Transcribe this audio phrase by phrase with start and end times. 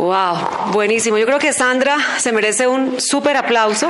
[0.00, 1.18] Wow, buenísimo.
[1.18, 3.86] Yo creo que Sandra se merece un súper aplauso.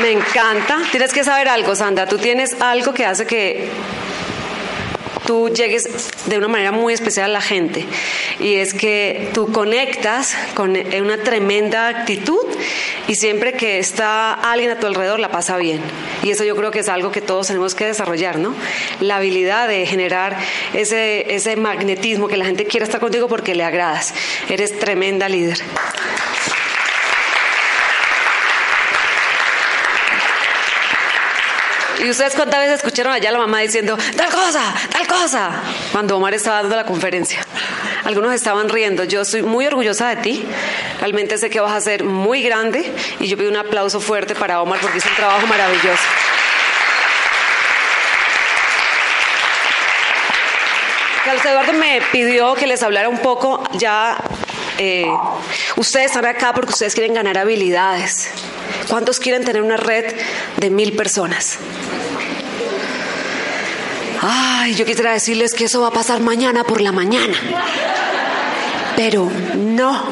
[0.00, 0.78] Me encanta.
[0.92, 2.06] Tienes que saber algo, Sandra.
[2.06, 3.68] Tú tienes algo que hace que
[5.26, 5.84] tú llegues
[6.26, 7.84] de una manera muy especial a la gente.
[8.40, 12.40] Y es que tú conectas con una tremenda actitud
[13.08, 15.80] y siempre que está alguien a tu alrededor la pasa bien.
[16.22, 18.54] Y eso yo creo que es algo que todos tenemos que desarrollar, ¿no?
[19.00, 20.36] La habilidad de generar
[20.72, 24.14] ese, ese magnetismo, que la gente quiera estar contigo porque le agradas.
[24.48, 25.58] Eres tremenda líder.
[32.02, 35.50] ¿Y ustedes cuántas veces escucharon allá a la mamá diciendo, tal cosa, tal cosa?
[35.92, 37.44] Cuando Omar estaba dando la conferencia.
[38.04, 39.04] Algunos estaban riendo.
[39.04, 40.44] Yo soy muy orgullosa de ti.
[41.00, 42.92] Realmente sé que vas a ser muy grande.
[43.20, 46.02] Y yo pido un aplauso fuerte para Omar porque hizo un trabajo maravilloso.
[51.24, 54.18] Carlos Eduardo me pidió que les hablara un poco ya.
[54.78, 55.06] Eh,
[55.76, 58.28] ustedes están acá porque ustedes quieren ganar habilidades.
[58.88, 60.14] ¿Cuántos quieren tener una red
[60.56, 61.58] de mil personas?
[64.20, 67.36] Ay, yo quisiera decirles que eso va a pasar mañana por la mañana.
[68.96, 70.08] Pero no.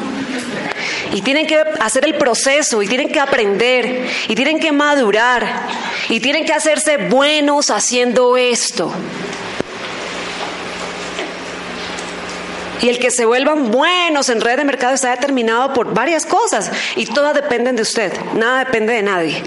[1.13, 5.67] Y tienen que hacer el proceso, y tienen que aprender, y tienen que madurar,
[6.09, 8.91] y tienen que hacerse buenos haciendo esto.
[12.83, 16.69] Y el que se vuelvan buenos en red de mercado está determinado por varias cosas
[16.97, 19.41] y todas dependen de usted, nada depende de nadie.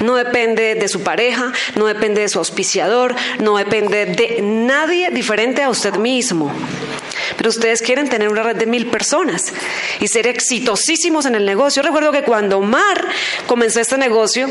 [0.00, 5.62] No depende de su pareja, no depende de su auspiciador, no depende de nadie diferente
[5.62, 6.52] a usted mismo.
[7.36, 9.52] Pero ustedes quieren tener una red de mil personas
[10.00, 11.82] y ser exitosísimos en el negocio.
[11.82, 13.06] Yo recuerdo que cuando Omar
[13.46, 14.48] comenzó este negocio,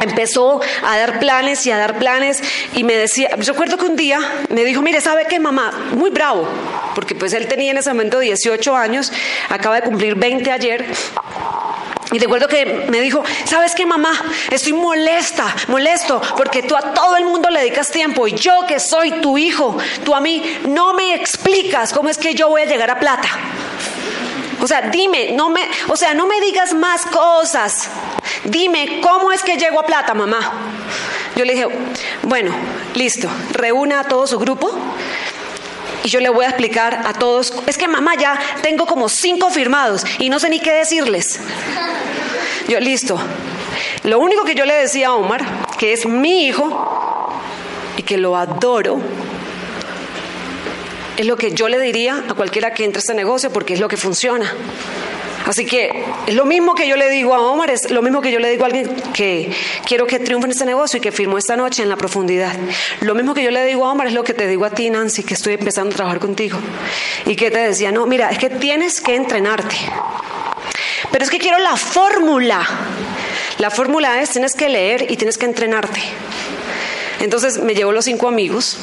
[0.00, 2.42] empezó a dar planes y a dar planes
[2.74, 5.90] y me decía, yo recuerdo que un día me dijo, mire, ¿sabe qué, mamá?
[5.92, 6.48] Muy bravo,
[6.94, 9.12] porque pues él tenía en ese momento 18 años,
[9.48, 10.86] acaba de cumplir 20 ayer.
[12.12, 14.12] Y recuerdo que me dijo, ¿sabes qué mamá?
[14.50, 18.78] Estoy molesta, molesto, porque tú a todo el mundo le dedicas tiempo y yo que
[18.78, 22.66] soy tu hijo, tú a mí no me explicas cómo es que yo voy a
[22.66, 23.28] llegar a plata.
[24.60, 27.88] O sea, dime, no me, o sea, no me digas más cosas.
[28.44, 30.38] Dime, ¿cómo es que llego a plata, mamá?
[31.34, 31.66] Yo le dije,
[32.22, 32.54] bueno,
[32.94, 34.78] listo, reúna a todo su grupo
[36.04, 39.50] y yo le voy a explicar a todos, es que mamá ya tengo como cinco
[39.50, 41.40] firmados y no sé ni qué decirles.
[42.68, 43.18] Yo, listo.
[44.04, 45.44] Lo único que yo le decía a Omar,
[45.78, 47.32] que es mi hijo
[47.96, 49.00] y que lo adoro,
[51.16, 53.80] es lo que yo le diría a cualquiera que entre a este negocio porque es
[53.80, 54.52] lo que funciona.
[55.52, 58.38] Así que lo mismo que yo le digo a Omar, es lo mismo que yo
[58.38, 59.54] le digo a alguien que
[59.84, 62.54] quiero que triunfe en este negocio y que firmó esta noche en la profundidad.
[63.02, 64.88] Lo mismo que yo le digo a Omar es lo que te digo a ti,
[64.88, 66.58] Nancy, que estoy empezando a trabajar contigo.
[67.26, 69.76] Y que te decía, no, mira, es que tienes que entrenarte.
[71.10, 72.66] Pero es que quiero la fórmula.
[73.58, 76.00] La fórmula es, tienes que leer y tienes que entrenarte.
[77.20, 78.78] Entonces me llevo los cinco amigos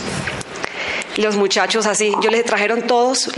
[1.19, 2.13] los muchachos así.
[2.21, 3.29] Yo les trajeron todos,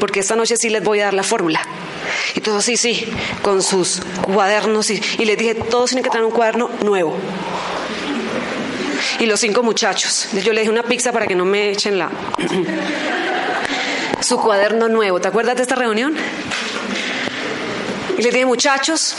[0.00, 1.60] porque esta noche sí les voy a dar la fórmula.
[2.34, 3.06] Y todos, sí, sí,
[3.42, 4.90] con sus cuadernos.
[4.90, 7.16] Y, les dije, todos tienen que traer un cuaderno nuevo.
[9.20, 10.28] Y los cinco muchachos.
[10.32, 12.10] Yo les dije una pizza para que no me echen la...
[14.20, 15.20] Su cuaderno nuevo.
[15.20, 16.14] ¿Te acuerdas de esta reunión?
[18.16, 19.14] Y les dije, muchachos,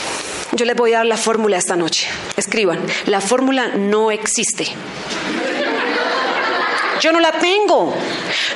[0.52, 2.08] yo les voy a dar la fórmula esta noche.
[2.36, 4.66] Escriban, la fórmula no existe.
[7.00, 7.94] Yo no la tengo.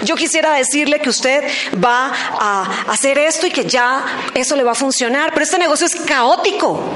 [0.02, 1.44] Yo quisiera decirle que usted
[1.82, 5.86] va a hacer esto y que ya eso le va a funcionar, pero este negocio
[5.86, 6.94] es caótico.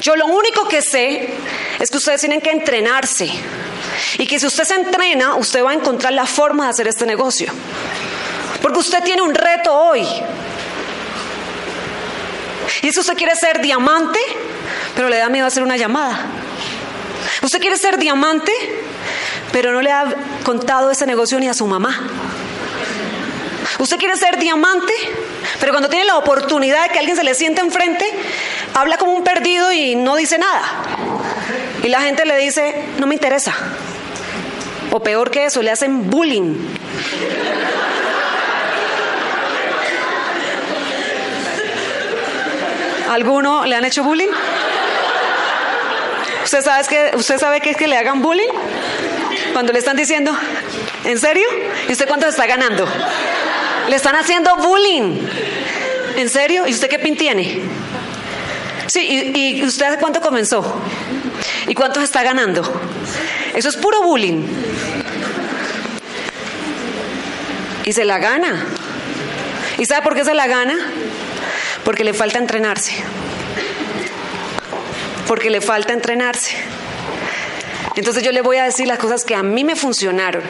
[0.00, 1.34] Yo lo único que sé
[1.78, 3.30] es que ustedes tienen que entrenarse
[4.18, 7.06] y que si usted se entrena, usted va a encontrar la forma de hacer este
[7.06, 7.52] negocio.
[8.60, 10.06] Porque usted tiene un reto hoy.
[12.82, 14.18] Y si usted quiere ser diamante,
[14.94, 16.26] pero le da miedo hacer una llamada.
[17.42, 18.52] Usted quiere ser diamante,
[19.52, 20.14] pero no le ha
[20.44, 22.08] contado ese negocio ni a su mamá.
[23.78, 24.92] Usted quiere ser diamante,
[25.58, 28.04] pero cuando tiene la oportunidad de que alguien se le siente enfrente,
[28.74, 30.62] habla como un perdido y no dice nada.
[31.82, 33.54] Y la gente le dice, no me interesa.
[34.90, 36.54] O peor que eso, le hacen bullying.
[43.10, 44.28] ¿Alguno le han hecho bullying?
[46.54, 48.46] ¿Usted sabe, que, ¿Usted sabe es que le hagan bullying?
[49.52, 50.30] Cuando le están diciendo,
[51.02, 51.48] ¿en serio?
[51.88, 52.86] ¿Y usted cuánto está ganando?
[53.88, 55.18] Le están haciendo bullying.
[56.16, 56.64] ¿En serio?
[56.68, 57.60] ¿Y usted qué pin tiene?
[58.86, 60.80] Sí, ¿y, usted cuánto comenzó?
[61.66, 62.62] ¿Y cuánto está ganando?
[63.52, 64.46] Eso es puro bullying.
[67.84, 68.64] Y se la gana.
[69.76, 70.76] ¿Y sabe por qué se la gana?
[71.84, 73.02] Porque le falta entrenarse.
[75.26, 76.56] Porque le falta entrenarse.
[77.96, 80.42] Entonces yo le voy a decir las cosas que a mí me funcionaron.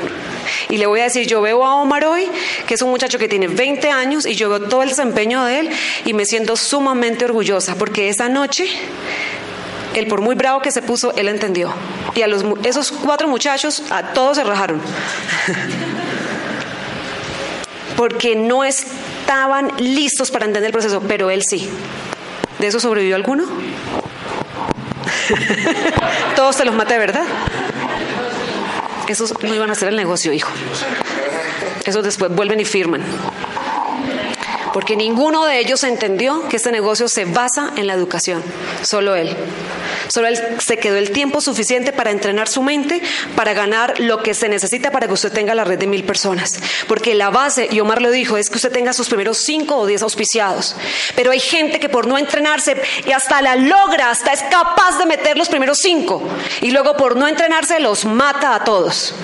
[0.71, 2.29] Y le voy a decir, yo veo a Omar hoy,
[2.67, 5.61] que es un muchacho que tiene 20 años, y yo veo todo el desempeño de
[5.61, 5.71] él
[6.07, 8.67] y me siento sumamente orgullosa, porque esa noche,
[9.95, 11.73] él por muy bravo que se puso, él entendió.
[12.15, 14.81] Y a los, esos cuatro muchachos, a todos se rajaron.
[17.97, 21.69] porque no estaban listos para entender el proceso, pero él sí.
[22.59, 23.45] ¿De eso sobrevivió alguno?
[26.37, 27.25] Todos te los maté, ¿verdad?
[29.09, 30.51] Esos no iban a hacer el negocio, hijo.
[31.85, 33.03] Esos después vuelven y firman.
[34.75, 38.43] Porque ninguno de ellos entendió que este negocio se basa en la educación.
[38.83, 39.35] Solo él.
[40.09, 43.01] Solo él se quedó el tiempo suficiente para entrenar su mente,
[43.37, 46.59] para ganar lo que se necesita para que usted tenga la red de mil personas.
[46.89, 49.87] Porque la base, y Omar lo dijo, es que usted tenga sus primeros cinco o
[49.87, 50.75] diez auspiciados.
[51.15, 52.77] Pero hay gente que por no entrenarse
[53.07, 56.21] y hasta la logra, hasta es capaz de meter los primeros cinco.
[56.63, 59.15] Y luego por no entrenarse los mata a todos.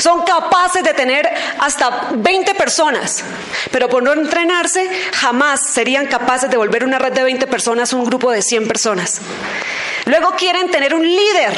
[0.00, 3.22] Son capaces de tener hasta 20 personas,
[3.70, 8.04] pero por no entrenarse jamás serían capaces de volver una red de 20 personas un
[8.04, 9.20] grupo de 100 personas.
[10.06, 11.54] Luego quieren tener un líder,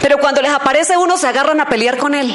[0.00, 2.32] pero cuando les aparece uno se agarran a pelear con él.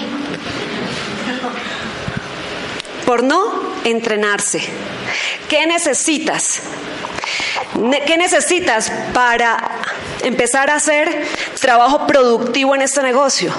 [3.06, 4.62] Por no entrenarse.
[5.48, 6.64] ¿Qué necesitas?
[8.06, 9.80] ¿Qué necesitas para
[10.22, 11.28] empezar a hacer
[11.60, 13.54] trabajo productivo en este negocio?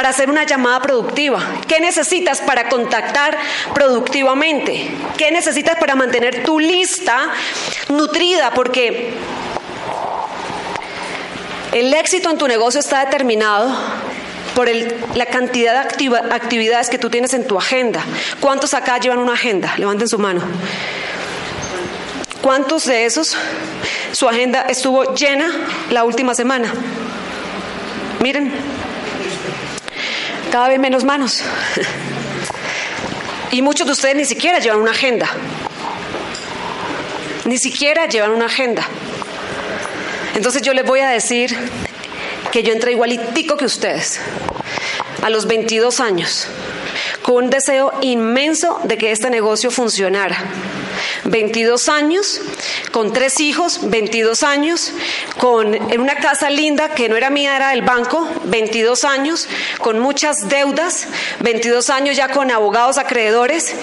[0.00, 1.42] Para hacer una llamada productiva?
[1.68, 3.36] ¿Qué necesitas para contactar
[3.74, 4.90] productivamente?
[5.18, 7.30] ¿Qué necesitas para mantener tu lista
[7.90, 8.50] nutrida?
[8.54, 9.12] Porque
[11.72, 13.76] el éxito en tu negocio está determinado
[14.54, 14.70] por
[15.14, 18.02] la cantidad de actividades que tú tienes en tu agenda.
[18.40, 19.74] ¿Cuántos acá llevan una agenda?
[19.76, 20.40] Levanten su mano.
[22.40, 23.36] ¿Cuántos de esos
[24.12, 25.50] su agenda estuvo llena
[25.90, 26.72] la última semana?
[28.20, 28.50] Miren,
[30.50, 31.42] cada vez menos manos.
[33.52, 35.28] Y muchos de ustedes ni siquiera llevan una agenda.
[37.44, 38.86] Ni siquiera llevan una agenda.
[40.34, 41.56] Entonces yo les voy a decir
[42.52, 44.20] que yo entré igualitico que ustedes,
[45.22, 46.46] a los 22 años,
[47.22, 50.36] con un deseo inmenso de que este negocio funcionara
[51.24, 52.40] 22 años,
[52.92, 54.92] con tres hijos, 22 años,
[55.38, 59.98] con, en una casa linda que no era mía, era del banco, 22 años, con
[59.98, 61.08] muchas deudas,
[61.40, 63.74] 22 años ya con abogados acreedores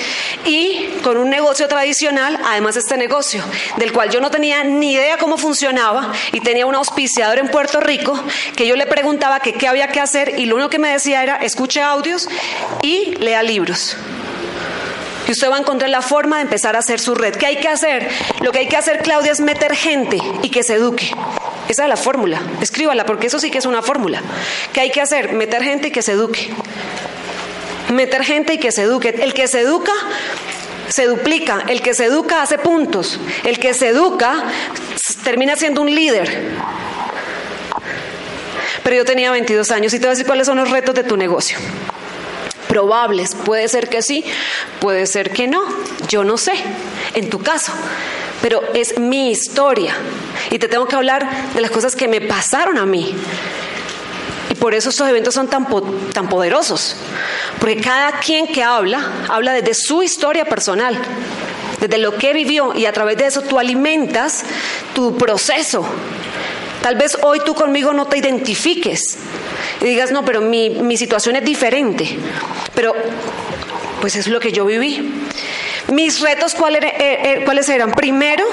[0.45, 3.43] y con un negocio tradicional, además este negocio,
[3.77, 7.79] del cual yo no tenía ni idea cómo funcionaba y tenía un auspiciador en Puerto
[7.79, 8.19] Rico
[8.55, 11.37] que yo le preguntaba qué había que hacer y lo único que me decía era
[11.37, 12.27] escuche audios
[12.81, 13.97] y lea libros.
[15.27, 17.35] Y usted va a encontrar la forma de empezar a hacer su red.
[17.35, 18.07] ¿Qué hay que hacer?
[18.39, 21.11] Lo que hay que hacer, Claudia, es meter gente y que se eduque.
[21.67, 22.41] Esa es la fórmula.
[22.61, 24.21] Escríbala, porque eso sí que es una fórmula.
[24.71, 25.33] ¿Qué hay que hacer?
[25.33, 26.49] Meter gente y que se eduque.
[27.89, 29.09] Meter gente y que se eduque.
[29.09, 29.91] El que se educa
[30.87, 31.65] se duplica.
[31.67, 33.19] El que se educa hace puntos.
[33.43, 34.45] El que se educa
[35.25, 36.53] termina siendo un líder.
[38.81, 41.03] Pero yo tenía 22 años y te voy a decir cuáles son los retos de
[41.03, 41.57] tu negocio
[42.77, 43.33] probables.
[43.33, 44.23] Puede ser que sí,
[44.79, 45.63] puede ser que no.
[46.09, 46.53] Yo no sé,
[47.15, 47.71] en tu caso.
[48.39, 49.95] Pero es mi historia.
[50.51, 53.15] Y te tengo que hablar de las cosas que me pasaron a mí.
[54.51, 55.67] Y por eso estos eventos son tan,
[56.13, 56.97] tan poderosos.
[57.59, 60.95] Porque cada quien que habla, habla desde su historia personal,
[61.79, 62.75] desde lo que vivió.
[62.75, 64.43] Y a través de eso tú alimentas
[64.93, 65.83] tu proceso.
[66.83, 69.17] Tal vez hoy tú conmigo no te identifiques
[69.81, 72.17] y digas, no, pero mi, mi situación es diferente.
[72.73, 72.93] Pero,
[74.01, 75.11] pues es lo que yo viví.
[75.91, 77.91] Mis retos, ¿cuáles, eh, eh, ¿cuáles eran?
[77.91, 78.45] Primero,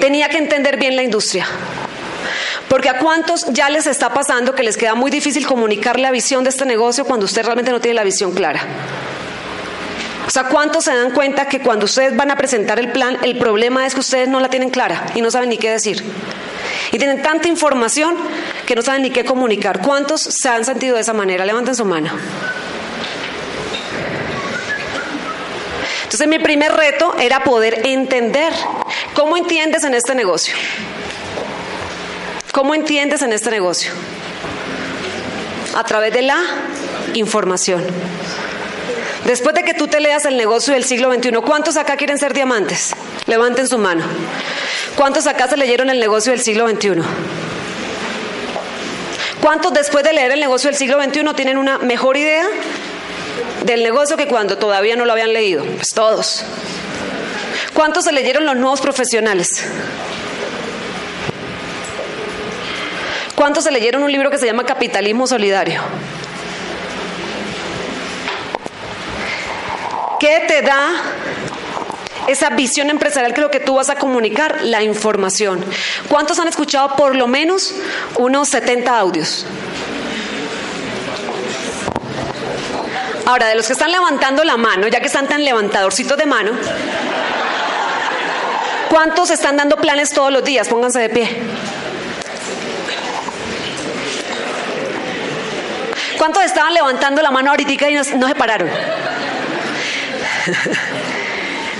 [0.00, 1.46] tenía que entender bien la industria.
[2.68, 6.42] Porque a cuántos ya les está pasando que les queda muy difícil comunicar la visión
[6.44, 8.60] de este negocio cuando usted realmente no tiene la visión clara.
[10.26, 13.38] O sea, ¿cuántos se dan cuenta que cuando ustedes van a presentar el plan, el
[13.38, 16.02] problema es que ustedes no la tienen clara y no saben ni qué decir?
[16.92, 18.14] Y tienen tanta información
[18.66, 19.80] que no saben ni qué comunicar.
[19.80, 21.44] ¿Cuántos se han sentido de esa manera?
[21.44, 22.10] Levanten su mano.
[26.04, 28.52] Entonces mi primer reto era poder entender.
[29.14, 30.54] ¿Cómo entiendes en este negocio?
[32.52, 33.92] ¿Cómo entiendes en este negocio?
[35.74, 36.38] A través de la
[37.14, 37.82] información.
[39.26, 42.34] Después de que tú te leas el negocio del siglo XXI, ¿cuántos acá quieren ser
[42.34, 42.94] diamantes?
[43.26, 44.04] Levanten su mano.
[44.96, 47.02] ¿Cuántos acá se leyeron el negocio del siglo XXI?
[49.40, 52.46] ¿Cuántos después de leer el negocio del siglo XXI tienen una mejor idea
[53.64, 55.64] del negocio que cuando todavía no lo habían leído?
[55.64, 56.44] Pues todos.
[57.74, 59.64] ¿Cuántos se leyeron los nuevos profesionales?
[63.34, 65.80] ¿Cuántos se leyeron un libro que se llama Capitalismo Solidario?
[70.22, 70.88] ¿Qué te da
[72.28, 74.60] esa visión empresarial que lo que tú vas a comunicar?
[74.62, 75.64] La información.
[76.08, 77.74] ¿Cuántos han escuchado por lo menos
[78.18, 79.44] unos 70 audios?
[83.26, 86.52] Ahora, de los que están levantando la mano, ya que están tan levantadorcitos de mano,
[88.90, 90.68] ¿cuántos están dando planes todos los días?
[90.68, 91.42] Pónganse de pie.
[96.16, 98.70] ¿Cuántos estaban levantando la mano ahorita y no, se pararon?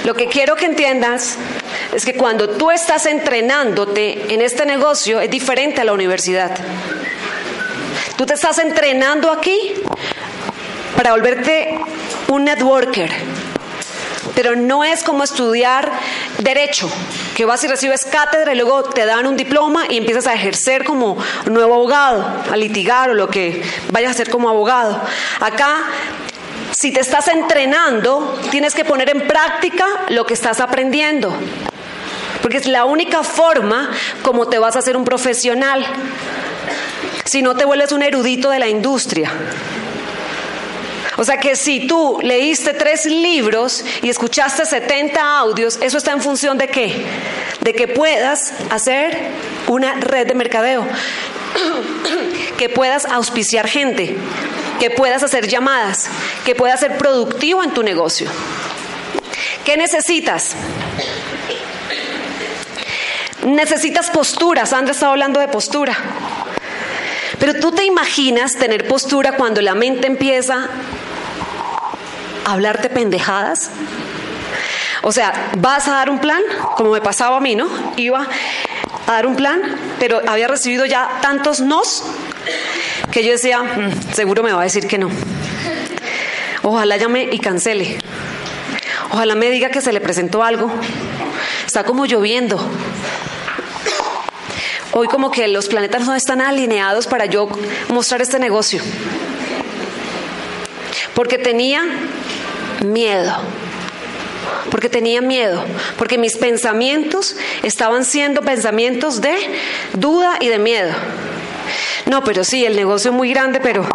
[0.05, 1.37] Lo que quiero que entiendas
[1.93, 6.51] es que cuando tú estás entrenándote en este negocio es diferente a la universidad.
[8.17, 9.75] Tú te estás entrenando aquí
[10.97, 11.79] para volverte
[12.29, 13.11] un networker,
[14.35, 15.91] pero no es como estudiar
[16.39, 16.91] derecho,
[17.37, 20.85] que vas y recibes cátedra y luego te dan un diploma y empiezas a ejercer
[20.85, 21.17] como
[21.51, 25.01] nuevo abogado, a litigar o lo que vayas a hacer como abogado.
[25.41, 25.85] Acá
[26.83, 31.33] si te estás entrenando, tienes que poner en práctica lo que estás aprendiendo.
[32.43, 33.89] Porque es la única forma
[34.23, 35.87] como te vas a hacer un profesional.
[37.25, 39.31] Si no te vuelves un erudito de la industria.
[41.23, 46.21] O sea que si tú leíste tres libros y escuchaste 70 audios, eso está en
[46.21, 47.07] función de qué?
[47.61, 49.17] De que puedas hacer
[49.69, 50.85] una red de mercadeo,
[52.59, 54.17] que puedas auspiciar gente,
[54.81, 56.09] que puedas hacer llamadas,
[56.45, 58.29] que puedas ser productivo en tu negocio.
[59.65, 60.57] ¿Qué necesitas?
[63.47, 64.67] Necesitas postura.
[64.67, 65.97] Sandra estaba hablando de postura.
[67.39, 70.69] Pero tú te imaginas tener postura cuando la mente empieza
[72.45, 73.71] hablarte pendejadas.
[75.03, 76.43] O sea, vas a dar un plan,
[76.77, 77.69] como me pasaba a mí, ¿no?
[77.97, 78.27] Iba
[79.07, 79.61] a dar un plan,
[79.99, 82.05] pero había recibido ya tantos nos
[83.11, 85.11] que yo decía, mm, seguro me va a decir que no.
[86.63, 87.99] Ojalá llame y cancele.
[89.11, 90.71] Ojalá me diga que se le presentó algo.
[91.67, 92.59] Está como lloviendo.
[94.93, 97.49] Hoy como que los planetas no están alineados para yo
[97.89, 98.83] mostrar este negocio.
[101.15, 101.83] Porque tenía
[102.85, 103.37] miedo.
[104.71, 105.65] Porque tenía miedo,
[105.99, 109.37] porque mis pensamientos estaban siendo pensamientos de
[109.95, 110.93] duda y de miedo.
[112.07, 113.87] No, pero sí, el negocio es muy grande, pero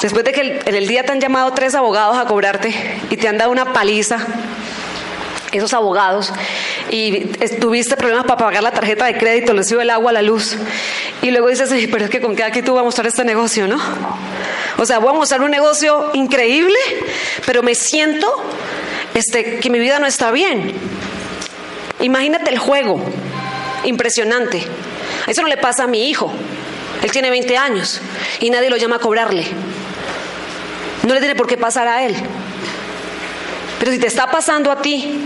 [0.00, 2.72] después de que en el día te han llamado tres abogados a cobrarte
[3.10, 4.18] y te han dado una paliza,
[5.50, 6.32] esos abogados,
[6.90, 7.24] y
[7.60, 10.56] tuviste problemas para pagar la tarjeta de crédito, les dio el agua, la luz,
[11.22, 13.66] y luego dices, pero es que con qué aquí tú vas a mostrar este negocio,
[13.66, 13.80] ¿no?
[14.76, 16.78] O sea, voy a un negocio increíble,
[17.46, 18.42] pero me siento
[19.14, 20.74] este, que mi vida no está bien.
[22.00, 23.00] Imagínate el juego,
[23.84, 24.62] impresionante.
[25.26, 26.32] Eso no le pasa a mi hijo.
[27.02, 28.00] Él tiene 20 años
[28.40, 29.46] y nadie lo llama a cobrarle.
[31.04, 32.16] No le tiene por qué pasar a él.
[33.78, 35.20] Pero si te está pasando a ti,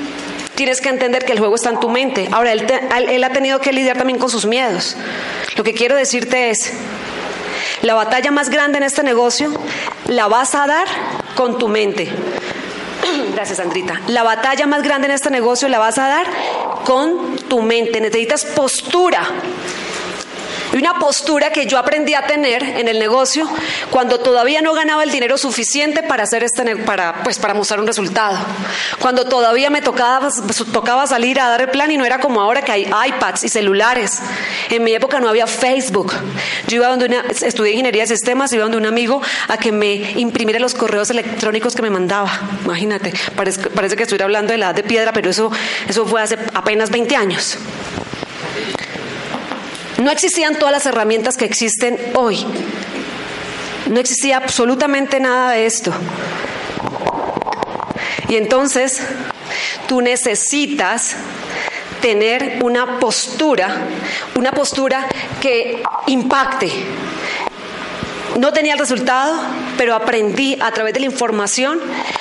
[0.57, 2.29] tienes que entender que el juego está en tu mente.
[2.33, 2.67] Ahora, él,
[3.09, 4.97] él ha tenido que lidiar también con sus miedos.
[5.57, 6.73] Lo que quiero decirte es,
[7.83, 9.53] la batalla más grande en este negocio
[10.07, 10.87] la vas a dar
[11.37, 12.11] con tu mente.
[13.35, 14.01] Gracias, Andrita.
[14.09, 16.27] La batalla más grande en este negocio la vas a dar
[16.85, 18.01] con tu mente.
[18.01, 19.23] Necesitas postura.
[20.73, 23.49] Y una postura que yo aprendí a tener en el negocio
[23.91, 27.87] cuando todavía no ganaba el dinero suficiente para hacer este para pues para mostrar un
[27.87, 28.39] resultado.
[28.99, 30.29] Cuando todavía me tocaba
[30.73, 33.49] tocaba salir a dar el plan y no era como ahora que hay iPads y
[33.49, 34.21] celulares.
[34.71, 36.13] En mi época no había Facebook.
[36.67, 39.95] Yo iba donde una estudié ingeniería de sistemas, iba donde un amigo a que me
[40.17, 42.31] imprimiera los correos electrónicos que me mandaba.
[42.65, 45.51] Imagínate, parece, parece que estuviera hablando de la edad de piedra, pero eso
[45.89, 47.59] eso fue hace apenas 20 años.
[49.99, 52.45] No existían todas las herramientas que existen hoy.
[53.91, 55.93] No existía absolutamente nada de esto.
[58.29, 59.03] Y entonces
[59.89, 61.17] tú necesitas
[62.01, 63.89] tener una postura,
[64.37, 65.09] una postura
[65.41, 66.71] que impacte,
[68.37, 69.41] no tenía el resultado,
[69.77, 71.81] pero aprendí a través de la información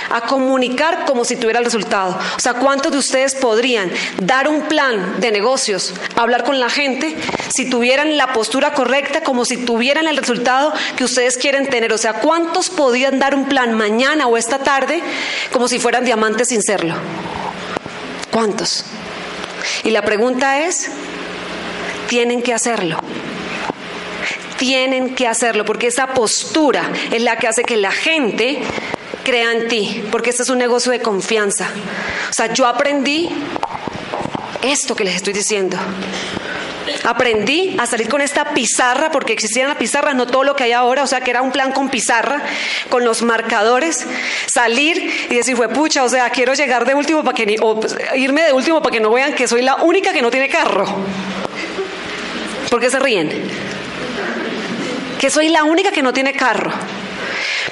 [0.09, 2.17] a comunicar como si tuviera el resultado.
[2.37, 7.15] O sea, ¿cuántos de ustedes podrían dar un plan de negocios, hablar con la gente,
[7.53, 11.93] si tuvieran la postura correcta, como si tuvieran el resultado que ustedes quieren tener?
[11.93, 15.01] O sea, ¿cuántos podían dar un plan mañana o esta tarde
[15.51, 16.95] como si fueran diamantes sin serlo?
[18.31, 18.85] ¿Cuántos?
[19.83, 20.89] Y la pregunta es,
[22.07, 22.99] tienen que hacerlo
[24.57, 28.59] tienen que hacerlo, porque esa postura es la que hace que la gente
[29.23, 31.69] crea en ti, porque este es un negocio de confianza.
[32.29, 33.29] O sea, yo aprendí
[34.61, 35.77] esto que les estoy diciendo.
[37.03, 40.71] Aprendí a salir con esta pizarra, porque existía la pizarra, no todo lo que hay
[40.71, 42.41] ahora, o sea que era un plan con pizarra,
[42.89, 44.05] con los marcadores,
[44.45, 47.95] salir y decir, fue pucha, o sea, quiero llegar de último para que, o pues,
[48.15, 50.85] irme de último para que no vean que soy la única que no tiene carro.
[52.69, 53.66] ¿Por qué se ríen?
[55.19, 56.71] Que soy la única que no tiene carro.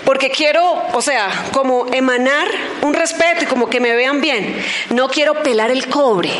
[0.03, 2.47] Porque quiero, o sea, como emanar
[2.81, 4.55] un respeto y como que me vean bien.
[4.91, 6.31] No quiero pelar el cobre.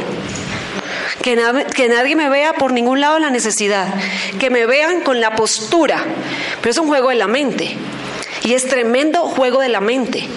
[1.22, 1.36] Que,
[1.76, 3.88] que, nadie me vea por ningún lado la necesidad,
[4.40, 6.04] que me vean con la postura,
[6.62, 7.76] pero es un juego de la mente
[8.44, 10.28] y es tremendo juego de la mente.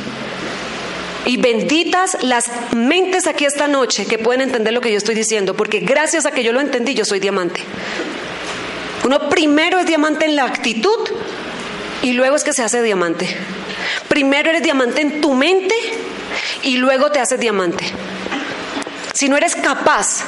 [1.27, 5.55] Y benditas las mentes aquí esta noche que pueden entender lo que yo estoy diciendo,
[5.55, 7.61] porque gracias a que yo lo entendí, yo soy diamante.
[9.09, 11.09] Uno primero es diamante en la actitud
[12.03, 13.39] y luego es que se hace diamante.
[14.07, 15.75] Primero eres diamante en tu mente
[16.63, 17.87] y luego te haces diamante.
[19.15, 20.25] Si no eres capaz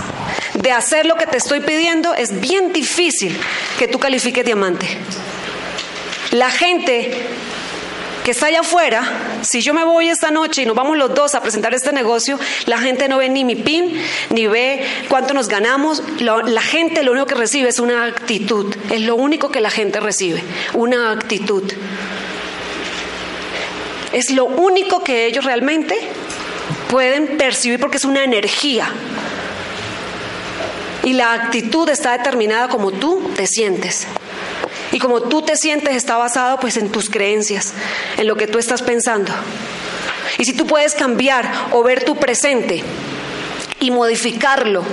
[0.54, 3.38] de hacer lo que te estoy pidiendo, es bien difícil
[3.78, 4.88] que tú califiques diamante.
[6.30, 7.12] La gente
[8.24, 9.02] que está allá afuera,
[9.42, 12.38] si yo me voy esta noche y nos vamos los dos a presentar este negocio,
[12.66, 14.00] la gente no ve ni mi PIN,
[14.30, 16.02] ni ve cuánto nos ganamos.
[16.20, 18.74] La gente lo único que recibe es una actitud.
[18.90, 20.42] Es lo único que la gente recibe,
[20.74, 21.64] una actitud.
[24.12, 25.96] Es lo único que ellos realmente
[26.90, 28.88] pueden percibir porque es una energía.
[31.04, 34.06] Y la actitud está determinada como tú te sientes.
[34.92, 37.72] Y como tú te sientes está basado pues en tus creencias,
[38.16, 39.32] en lo que tú estás pensando.
[40.38, 42.82] Y si tú puedes cambiar o ver tu presente
[43.78, 44.84] y modificarlo,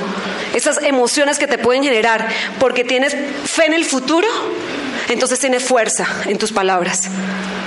[0.54, 2.28] esas emociones que te pueden generar
[2.60, 4.28] porque tienes fe en el futuro,
[5.10, 7.10] entonces tienes fuerza en tus palabras.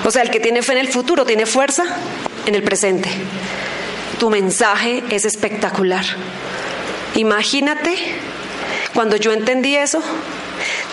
[0.05, 1.85] O sea, el que tiene fe en el futuro tiene fuerza
[2.47, 3.11] en el presente.
[4.19, 6.05] Tu mensaje es espectacular.
[7.15, 7.97] Imagínate
[8.95, 10.03] cuando yo entendí eso,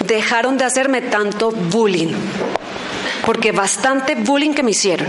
[0.06, 2.14] dejaron de hacerme tanto bullying,
[3.26, 5.08] porque bastante bullying que me hicieron.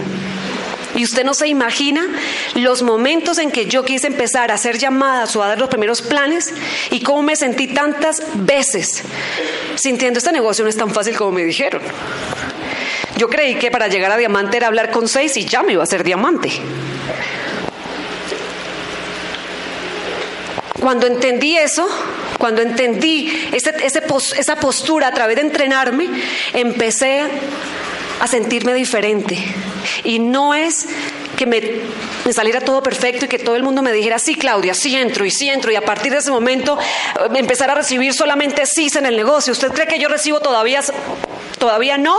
[0.95, 2.09] Y usted no se imagina
[2.55, 6.03] los momentos en que yo quise empezar a hacer llamadas o a dar los primeros
[6.03, 6.53] planes
[6.91, 9.05] y cómo me sentí tantas veces
[9.77, 11.81] sintiendo este negocio no es tan fácil como me dijeron.
[13.17, 15.83] Yo creí que para llegar a diamante era hablar con seis y ya me iba
[15.83, 16.51] a ser diamante.
[20.89, 21.87] Cuando entendí eso,
[22.39, 26.09] cuando entendí esa postura a través de entrenarme,
[26.55, 27.25] empecé
[28.19, 29.37] a sentirme diferente.
[30.05, 30.87] Y no es
[31.37, 34.97] que me, saliera todo perfecto y que todo el mundo me dijera, sí, Claudia, sí
[34.97, 35.71] entro y sí entro.
[35.71, 39.53] Y a partir de ese momento eh, empezar a recibir solamente sí en el negocio.
[39.53, 40.81] ¿Usted cree que yo recibo todavía,
[41.59, 42.17] todavía no?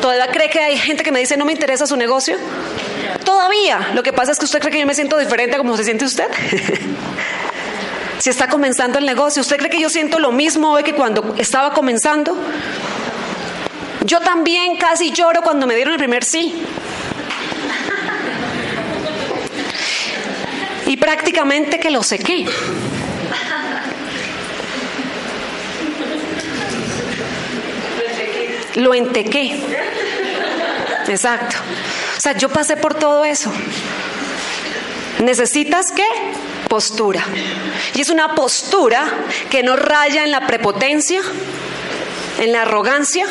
[0.00, 2.38] ¿Todavía cree que hay gente que me dice, no me interesa su negocio?
[3.24, 3.90] Todavía.
[3.94, 6.04] Lo que pasa es que usted cree que yo me siento diferente como se siente
[6.04, 6.26] usted.
[8.22, 9.42] si está comenzando el negocio.
[9.42, 12.36] ¿Usted cree que yo siento lo mismo hoy que cuando estaba comenzando?
[14.04, 16.54] Yo también casi lloro cuando me dieron el primer sí.
[20.86, 22.46] Y prácticamente que lo sequé.
[28.76, 29.60] Lo entequé.
[31.08, 31.56] Exacto.
[32.22, 33.52] O sea, yo pasé por todo eso.
[35.18, 36.06] ¿Necesitas qué?
[36.68, 37.26] postura.
[37.94, 39.02] Y es una postura
[39.50, 41.20] que no raya en la prepotencia,
[42.38, 43.26] en la arrogancia,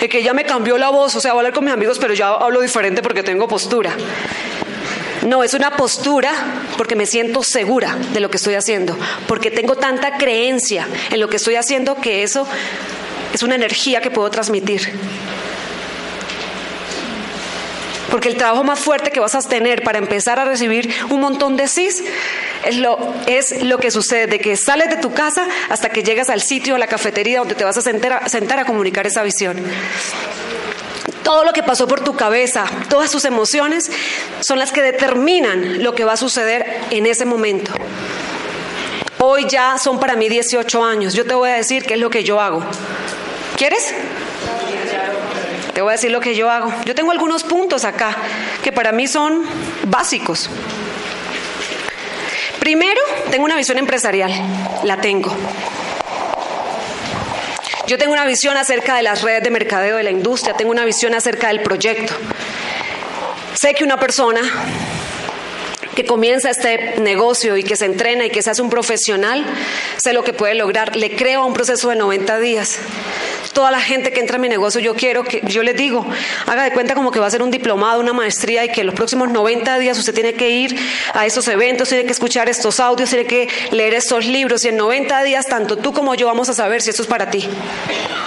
[0.00, 1.98] de que ya me cambió la voz, o sea, voy a hablar con mis amigos,
[1.98, 3.96] pero ya hablo diferente porque tengo postura.
[5.26, 6.32] No, es una postura
[6.76, 11.28] porque me siento segura de lo que estoy haciendo, porque tengo tanta creencia en lo
[11.28, 12.46] que estoy haciendo que eso
[13.34, 14.88] es una energía que puedo transmitir.
[18.10, 21.56] Porque el trabajo más fuerte que vas a tener para empezar a recibir un montón
[21.56, 22.04] de CIS
[22.64, 26.30] es lo, es lo que sucede, de que sales de tu casa hasta que llegas
[26.30, 29.22] al sitio, a la cafetería donde te vas a sentar, a sentar a comunicar esa
[29.22, 29.58] visión.
[31.22, 33.90] Todo lo que pasó por tu cabeza, todas tus emociones
[34.40, 37.72] son las que determinan lo que va a suceder en ese momento.
[39.18, 41.12] Hoy ya son para mí 18 años.
[41.12, 42.62] Yo te voy a decir qué es lo que yo hago.
[43.56, 43.92] ¿Quieres?
[45.88, 46.70] Voy a decir lo que yo hago.
[46.84, 48.14] Yo tengo algunos puntos acá
[48.62, 49.42] que para mí son
[49.84, 50.50] básicos.
[52.60, 54.30] Primero, tengo una visión empresarial.
[54.84, 55.34] La tengo.
[57.86, 60.84] Yo tengo una visión acerca de las redes de mercadeo de la industria, tengo una
[60.84, 62.12] visión acerca del proyecto.
[63.54, 64.42] Sé que una persona
[65.96, 69.42] que comienza este negocio y que se entrena y que se hace un profesional,
[69.96, 70.96] sé lo que puede lograr.
[70.96, 72.78] Le creo a un proceso de 90 días.
[73.52, 76.06] Toda la gente que entra a mi negocio, yo quiero que, yo les digo,
[76.46, 78.94] haga de cuenta como que va a ser un diplomado, una maestría y que los
[78.94, 80.76] próximos 90 días usted tiene que ir
[81.14, 84.76] a esos eventos, tiene que escuchar estos audios, tiene que leer estos libros y en
[84.76, 87.48] 90 días tanto tú como yo vamos a saber si esto es para ti.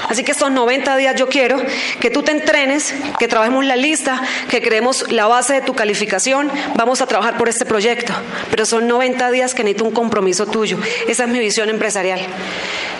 [0.09, 1.61] Así que estos 90 días yo quiero
[1.99, 6.51] que tú te entrenes, que trabajemos la lista, que creemos la base de tu calificación,
[6.75, 8.13] vamos a trabajar por este proyecto,
[8.49, 10.77] pero son 90 días que necesito un compromiso tuyo.
[11.07, 12.19] Esa es mi visión empresarial.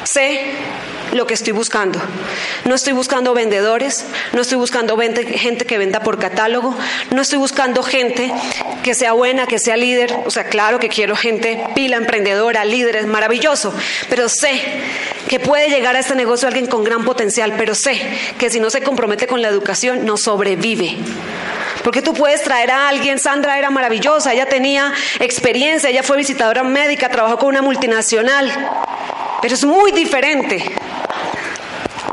[0.04, 0.42] Sé
[1.14, 2.00] lo que estoy buscando.
[2.66, 6.76] No estoy buscando vendedores, no estoy buscando gente que venda por catálogo,
[7.12, 8.32] no estoy buscando gente
[8.84, 10.14] que sea buena, que sea líder.
[10.26, 13.74] O sea, claro que quiero gente pila, emprendedora, líder, es maravilloso,
[14.10, 14.62] pero sé
[15.28, 18.02] que puede llegar a este negocio alguien con gran potencial, pero sé
[18.38, 20.98] que si no se compromete con la educación, no sobrevive.
[21.84, 26.64] Porque tú puedes traer a alguien, Sandra era maravillosa, ella tenía experiencia, ella fue visitadora
[26.64, 28.52] médica, trabajó con una multinacional,
[29.42, 30.64] pero es muy diferente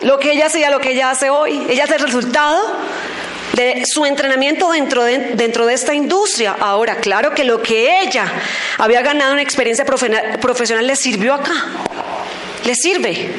[0.03, 1.67] lo que ella hacía, lo que ella hace hoy.
[1.69, 2.77] Ella es el resultado
[3.55, 6.57] de su entrenamiento dentro de, dentro de esta industria.
[6.59, 8.27] Ahora, claro que lo que ella
[8.79, 11.53] había ganado en experiencia profesional le sirvió acá.
[12.65, 13.33] Le sirve.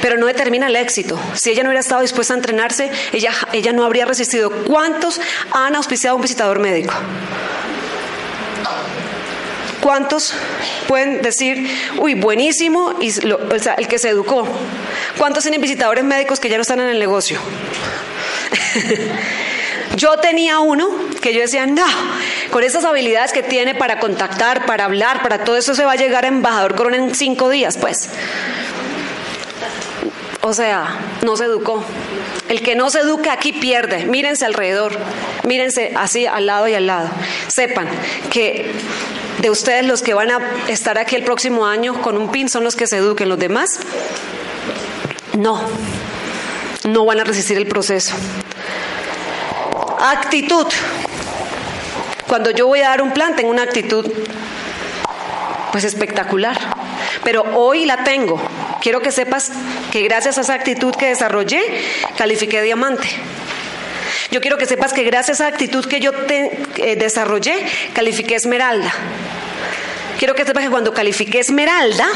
[0.00, 1.18] Pero no determina el éxito.
[1.34, 4.50] Si ella no hubiera estado dispuesta a entrenarse, ella, ella no habría resistido.
[4.50, 5.20] ¿Cuántos
[5.52, 6.92] han auspiciado a un visitador médico?
[9.82, 10.32] ¿Cuántos
[10.86, 11.68] pueden decir,
[11.98, 14.46] uy, buenísimo, y el que se educó?
[15.18, 17.40] ¿Cuántos tienen visitadores médicos que ya no están en el negocio?
[19.96, 20.88] yo tenía uno
[21.20, 21.84] que yo decía, no,
[22.52, 25.96] con esas habilidades que tiene para contactar, para hablar, para todo eso se va a
[25.96, 28.08] llegar a embajador corona en cinco días, pues.
[30.42, 31.84] O sea, no se educó.
[32.48, 34.06] El que no se educa aquí pierde.
[34.06, 34.98] Mírense alrededor,
[35.44, 37.08] mírense así al lado y al lado.
[37.48, 37.88] Sepan
[38.30, 38.72] que
[39.40, 42.64] de ustedes los que van a estar aquí el próximo año con un pin son
[42.64, 43.80] los que se eduquen, los demás
[45.38, 45.60] no,
[46.84, 48.14] no van a resistir el proceso.
[49.98, 50.66] Actitud.
[52.26, 54.10] Cuando yo voy a dar un plan, tengo una actitud
[55.70, 56.58] pues espectacular.
[57.24, 58.40] Pero hoy la tengo.
[58.80, 59.52] Quiero que sepas
[59.90, 61.62] que gracias a esa actitud que desarrollé,
[62.16, 63.08] califiqué diamante.
[64.30, 68.92] Yo quiero que sepas que gracias a esa actitud que yo te, desarrollé, califiqué esmeralda.
[70.18, 72.08] Quiero que sepas que cuando califiqué esmeralda,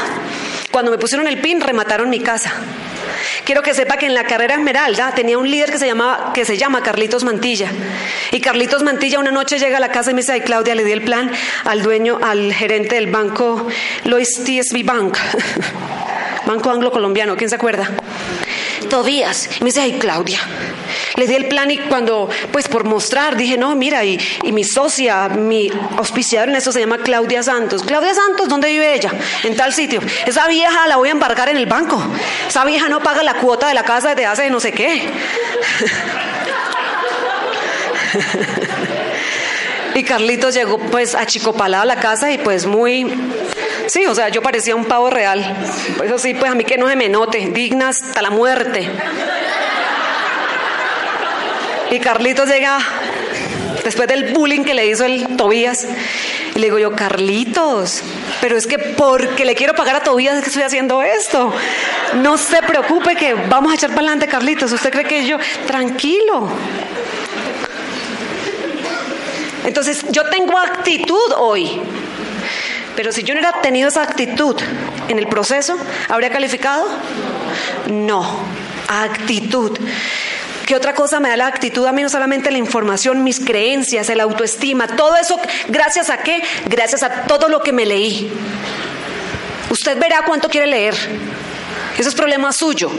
[0.71, 2.53] cuando me pusieron el pin, remataron mi casa.
[3.45, 6.43] Quiero que sepa que en la carrera Esmeralda tenía un líder que se, llamaba, que
[6.43, 7.69] se llama Carlitos Mantilla.
[8.31, 10.91] Y Carlitos Mantilla una noche llega a la casa y me dice, Claudia, le di
[10.91, 11.31] el plan
[11.63, 13.67] al dueño, al gerente del banco
[14.03, 15.17] Lois TSB Bank,
[16.47, 17.89] Banco Anglo Colombiano, ¿quién se acuerda?
[18.89, 19.49] Todías.
[19.59, 20.39] Y me dice, ay Claudia,
[21.17, 24.17] le di el plan y cuando, pues por mostrar, dije, no, mira, y,
[24.53, 27.83] mi socia, mi auspiciador en eso se llama Claudia Santos.
[27.83, 29.11] Claudia Santos, ¿dónde vive ella?
[29.43, 29.99] En tal sitio.
[30.25, 32.01] Esa vieja la voy a embarcar en el banco.
[32.47, 35.11] Esa vieja no paga la cuota de la casa desde hace no sé qué.
[39.97, 43.05] y Carlitos llegó pues a Chicopalá a la casa y pues muy
[43.87, 45.43] Sí, o sea, yo parecía un pavo real.
[46.03, 48.89] Eso sí, pues a mí que no se me note, digna hasta la muerte.
[51.89, 52.79] Y Carlitos llega
[53.85, 55.87] después del bullying que le hizo el Tobías.
[56.53, 58.01] Y le digo yo, Carlitos,
[58.41, 61.53] pero es que porque le quiero pagar a Tobías es que estoy haciendo esto.
[62.15, 64.71] No se preocupe que vamos a echar para adelante, Carlitos.
[64.73, 65.37] ¿Usted cree que yo?
[65.65, 66.49] Tranquilo.
[69.67, 71.69] Entonces, yo tengo actitud hoy.
[72.95, 74.55] Pero si yo no hubiera tenido esa actitud
[75.09, 75.77] en el proceso,
[76.07, 76.87] ¿habría calificado?
[77.87, 78.25] No,
[78.87, 79.77] actitud.
[80.65, 82.01] ¿Qué otra cosa me da la actitud a mí?
[82.01, 86.41] No solamente la información, mis creencias, el autoestima, todo eso, ¿gracias a qué?
[86.65, 88.31] Gracias a todo lo que me leí.
[89.69, 90.95] Usted verá cuánto quiere leer.
[91.97, 92.89] Eso es problema suyo.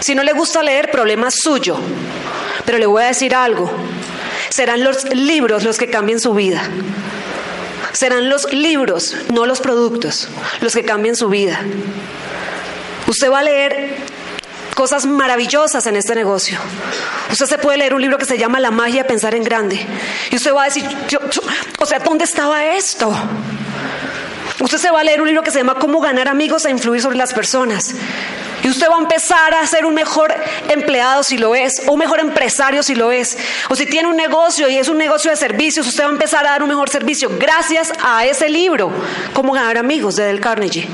[0.00, 1.76] Si no le gusta leer, problema suyo.
[2.66, 3.70] Pero le voy a decir algo.
[4.52, 6.62] Serán los libros los que cambien su vida.
[7.94, 10.28] Serán los libros, no los productos,
[10.60, 11.58] los que cambien su vida.
[13.06, 13.96] Usted va a leer
[14.74, 16.58] cosas maravillosas en este negocio.
[17.30, 19.86] Usted se puede leer un libro que se llama La magia de pensar en grande.
[20.30, 20.84] Y usted va a decir,
[21.78, 23.10] o sea, ¿dónde estaba esto?
[24.60, 27.00] Usted se va a leer un libro que se llama Cómo ganar amigos e influir
[27.00, 27.94] sobre las personas.
[28.62, 30.32] Y usted va a empezar a ser un mejor
[30.68, 33.36] empleado si lo es, o un mejor empresario si lo es.
[33.68, 36.46] O si tiene un negocio y es un negocio de servicios, usted va a empezar
[36.46, 38.92] a dar un mejor servicio gracias a ese libro,
[39.32, 40.88] Cómo ganar amigos de Del Carnegie.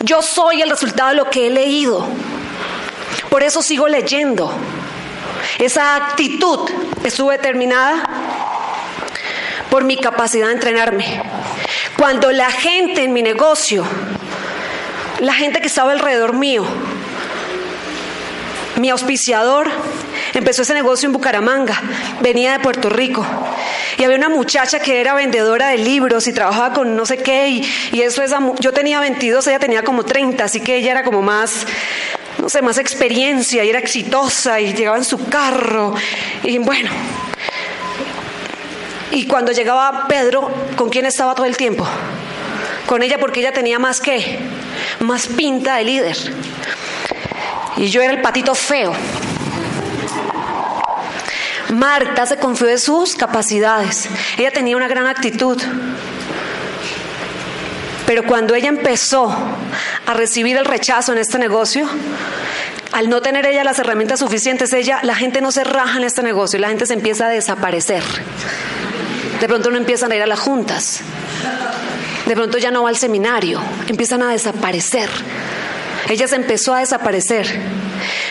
[0.00, 2.06] Yo soy el resultado de lo que he leído.
[3.30, 4.52] Por eso sigo leyendo.
[5.58, 6.68] Esa actitud
[7.04, 8.02] estuvo determinada
[9.74, 11.20] por mi capacidad de entrenarme.
[11.98, 13.84] Cuando la gente en mi negocio
[15.18, 16.64] la gente que estaba alrededor mío.
[18.76, 19.68] Mi auspiciador
[20.32, 21.82] empezó ese negocio en Bucaramanga,
[22.20, 23.26] venía de Puerto Rico.
[23.98, 27.48] Y había una muchacha que era vendedora de libros y trabajaba con no sé qué.
[27.90, 31.20] Y, eso es, yo tenía 22, ella tenía como 30, así que ella era como
[31.20, 31.66] más,
[32.38, 35.96] no sé, más experiencia y era exitosa y llegaba en su carro.
[36.44, 36.90] Y bueno.
[39.10, 41.86] Y cuando llegaba Pedro, ¿con quién estaba todo el tiempo?
[42.86, 44.38] Con ella porque ella tenía más que,
[45.00, 46.16] más pinta de líder.
[47.76, 48.92] Y yo era el patito feo.
[51.70, 54.08] Marta se confió de sus capacidades.
[54.38, 55.60] Ella tenía una gran actitud.
[58.06, 59.34] Pero cuando ella empezó
[60.06, 61.88] a recibir el rechazo en este negocio,
[62.92, 66.22] al no tener ella las herramientas suficientes, ella, la gente no se raja en este
[66.22, 68.02] negocio, la gente se empieza a desaparecer.
[69.44, 71.00] De pronto no empiezan a ir a las juntas.
[72.24, 75.10] De pronto ya no va al seminario, empiezan a desaparecer.
[76.08, 77.60] Ella se empezó a desaparecer.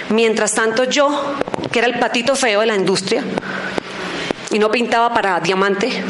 [0.09, 1.35] Mientras tanto yo,
[1.71, 3.23] que era el patito feo de la industria,
[4.49, 6.03] y no pintaba para diamante,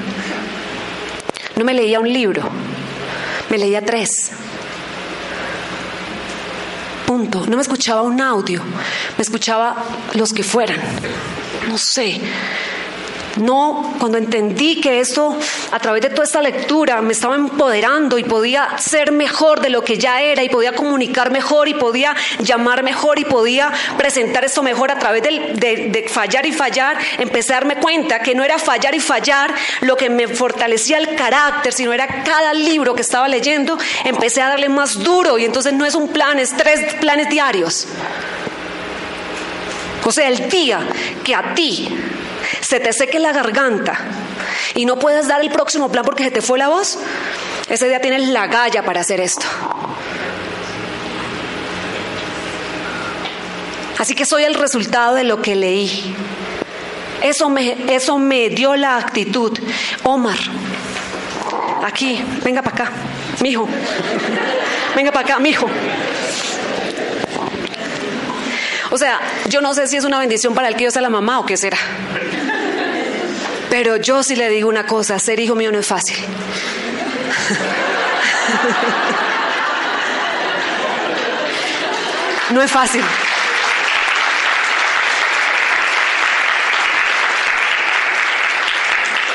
[1.57, 2.49] no me leía un libro,
[3.49, 4.31] me leía tres.
[7.05, 7.45] Punto.
[7.45, 8.61] No me escuchaba un audio,
[9.17, 10.79] me escuchaba los que fueran.
[11.67, 12.21] No sé,
[13.37, 15.37] no, cuando entendí que esto,
[15.71, 19.83] a través de toda esta lectura, me estaba empoderando y podía ser mejor de lo
[19.83, 24.61] que ya era y podía comunicar mejor y podía llamar mejor y podía presentar esto
[24.61, 28.59] mejor a través de, de fallar y fallar, empecé a darme cuenta que no era
[28.59, 33.27] fallar y fallar lo que me fortalecía el carácter, sino era cada libro que estaba
[33.27, 37.29] leyendo, empecé a darle más duro y entonces no es un plan, es tres planes
[37.29, 37.87] diarios.
[40.05, 40.85] O sea, el día
[41.23, 41.87] que a ti
[42.63, 43.97] se te seque la garganta
[44.75, 46.97] y no puedes dar el próximo plan porque se te fue la voz,
[47.69, 49.45] ese día tienes la galla para hacer esto.
[53.97, 56.15] Así que soy el resultado de lo que leí.
[57.21, 59.57] Eso me, eso me dio la actitud.
[60.03, 60.37] Omar,
[61.85, 62.91] aquí, venga para acá,
[63.41, 63.67] mijo.
[64.95, 65.69] Venga para acá, mijo.
[68.93, 71.09] O sea, yo no sé si es una bendición para el que yo sea la
[71.09, 71.79] mamá o qué será.
[73.67, 76.15] Pero yo sí le digo una cosa, ser hijo mío no es fácil.
[82.51, 83.01] No es fácil.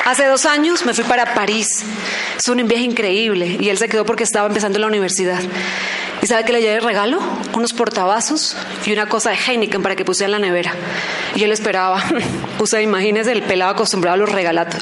[0.05, 1.85] Hace dos años me fui para París.
[2.39, 5.41] Es un viaje increíble y él se quedó porque estaba empezando la universidad.
[6.21, 7.21] ¿Y sabe qué le llevé regalo?
[7.55, 10.73] Unos portavasos y una cosa de Heineken para que pusiera en la nevera.
[11.37, 12.03] Y él esperaba.
[12.59, 14.31] Puse, imagínese, el pelado acostumbrado a los,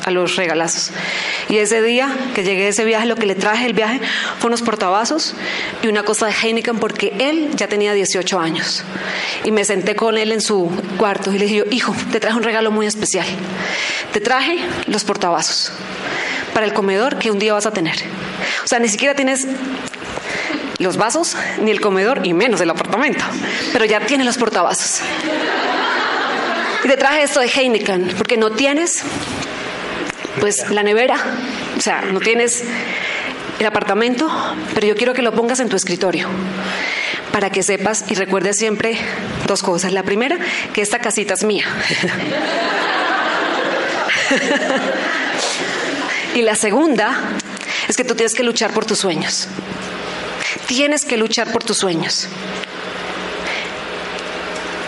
[0.07, 0.92] a los regalazos.
[1.51, 4.01] Y ese día que llegué de ese viaje, lo que le traje el viaje
[4.38, 5.35] fue unos portavasos
[5.83, 8.83] y una cosa de Heineken porque él ya tenía 18 años.
[9.44, 12.44] Y me senté con él en su cuarto y le dije, hijo, te traje un
[12.44, 13.27] regalo muy especial.
[14.12, 15.72] Te traje los portavasos
[16.55, 17.96] para el comedor que un día vas a tener.
[18.64, 19.46] O sea, ni siquiera tienes
[20.78, 23.24] los vasos, ni el comedor, y menos el apartamento.
[23.72, 25.00] Pero ya tiene los portavasos.
[26.84, 29.02] Y te traje esto de Heineken, porque no tienes,
[30.40, 31.16] pues, la nevera,
[31.76, 32.64] o sea, no tienes
[33.58, 34.30] el apartamento,
[34.74, 36.28] pero yo quiero que lo pongas en tu escritorio
[37.32, 38.98] para que sepas y recuerdes siempre
[39.46, 39.92] dos cosas.
[39.92, 40.38] La primera,
[40.72, 41.66] que esta casita es mía.
[46.34, 47.18] y la segunda
[47.88, 49.48] es que tú tienes que luchar por tus sueños.
[50.66, 52.29] Tienes que luchar por tus sueños.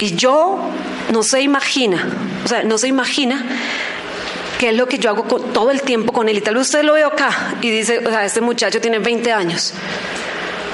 [0.01, 0.71] Y yo
[1.13, 2.07] no se imagina,
[2.45, 3.45] o sea, no se imagina
[4.59, 6.39] qué es lo que yo hago todo el tiempo con él.
[6.39, 9.33] Y tal vez usted lo ve acá y dice, o sea, este muchacho tiene 20
[9.33, 9.73] años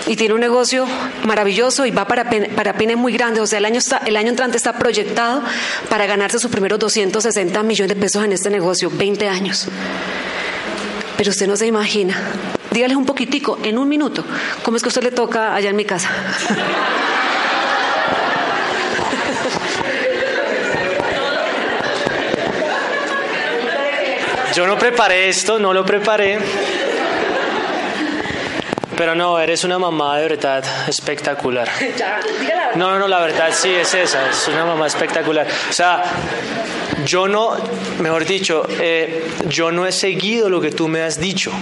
[0.07, 0.87] y tiene un negocio
[1.25, 3.43] maravilloso y va para, para pines muy grandes.
[3.43, 5.43] O sea, el año, el año entrante está proyectado
[5.88, 9.67] para ganarse sus primeros 260 millones de pesos en este negocio, 20 años.
[11.17, 12.17] Pero usted no se imagina
[12.75, 14.25] Dígales un poquitico, en un minuto,
[14.65, 16.11] cómo es que a usted le toca allá en mi casa.
[24.57, 26.41] Yo no preparé esto, no lo preparé.
[28.97, 31.69] Pero no, eres una mamá de verdad espectacular.
[32.75, 35.47] No, no, no, la verdad sí es esa, es una mamá espectacular.
[35.71, 36.03] O sea,
[37.07, 37.57] yo no,
[38.01, 41.53] mejor dicho, eh, yo no he seguido lo que tú me has dicho.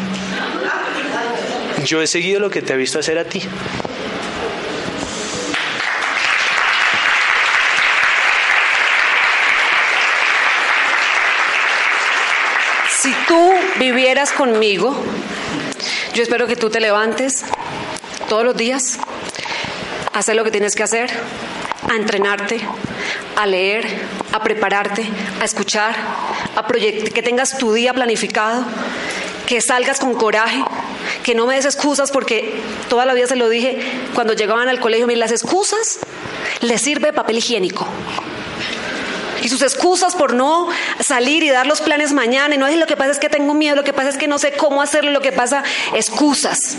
[1.84, 3.42] Yo he seguido lo que te he visto hacer a ti.
[13.00, 14.94] Si tú vivieras conmigo,
[16.14, 17.44] yo espero que tú te levantes
[18.28, 18.98] todos los días,
[20.12, 21.10] a hacer lo que tienes que hacer,
[21.90, 22.60] a entrenarte,
[23.36, 23.84] a leer,
[24.32, 25.04] a prepararte,
[25.40, 25.96] a escuchar,
[26.54, 28.64] a que tengas tu día planificado,
[29.46, 30.62] que salgas con coraje,
[31.22, 33.78] que no me des excusas porque toda la vida se lo dije
[34.14, 36.00] cuando llegaban al colegio, mira, las excusas
[36.60, 37.86] les sirve papel higiénico.
[39.42, 40.68] Y sus excusas por no
[41.00, 43.54] salir y dar los planes mañana, y no es lo que pasa es que tengo
[43.54, 46.76] miedo, lo que pasa es que no sé cómo hacerlo, lo que pasa, excusas.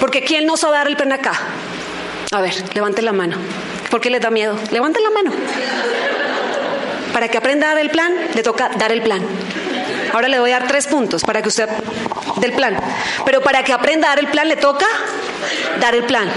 [0.00, 1.32] Porque ¿quién no sabe dar el plan acá?
[2.30, 3.36] A ver, levante la mano.
[3.90, 4.56] ¿Por qué les da miedo?
[4.70, 5.32] Levanten la mano.
[7.12, 9.22] Para que aprenda a dar el plan, le toca dar el plan.
[10.12, 11.68] Ahora le voy a dar tres puntos para que usted
[12.40, 12.78] del plan.
[13.24, 14.86] Pero para que aprenda a dar el plan, le toca
[15.80, 16.30] dar el plan.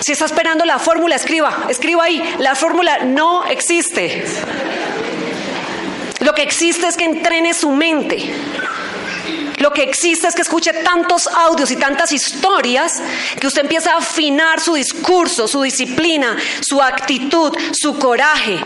[0.00, 2.22] Si está esperando la fórmula, escriba, escriba ahí.
[2.38, 4.24] La fórmula no existe.
[6.20, 8.32] Lo que existe es que entrene su mente.
[9.58, 13.02] Lo que existe es que escuche tantos audios y tantas historias
[13.40, 18.58] que usted empieza a afinar su discurso, su disciplina, su actitud, su coraje,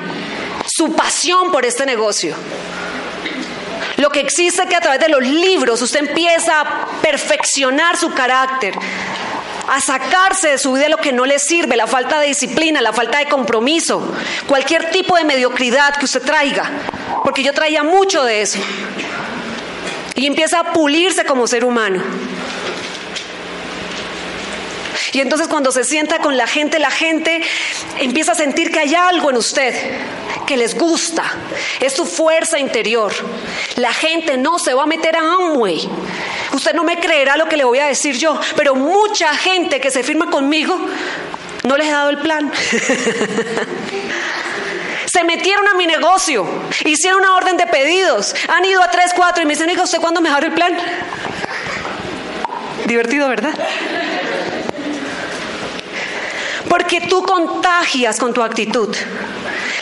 [0.66, 2.37] su pasión por este negocio.
[4.03, 8.11] Lo que existe es que a través de los libros usted empieza a perfeccionar su
[8.11, 8.75] carácter,
[9.69, 12.93] a sacarse de su vida lo que no le sirve, la falta de disciplina, la
[12.93, 14.12] falta de compromiso,
[14.49, 16.69] cualquier tipo de mediocridad que usted traiga,
[17.23, 18.59] porque yo traía mucho de eso
[20.17, 22.03] y empieza a pulirse como ser humano.
[25.12, 27.42] Y entonces cuando se sienta con la gente, la gente
[27.98, 29.75] empieza a sentir que hay algo en usted
[30.46, 31.25] que les gusta.
[31.81, 33.12] Es su fuerza interior.
[33.77, 35.88] La gente no se va a meter a Amway.
[36.53, 39.90] Usted no me creerá lo que le voy a decir yo, pero mucha gente que
[39.90, 40.79] se firma conmigo
[41.64, 42.51] no les he dado el plan.
[45.07, 46.46] Se metieron a mi negocio,
[46.87, 50.01] hicieron una orden de pedidos, han ido a tres, cuatro y me dicen, hija, ¿usted
[50.01, 50.75] cuándo me abre el plan?
[52.87, 53.53] Divertido, ¿verdad?
[56.73, 58.89] Porque tú contagias con tu actitud.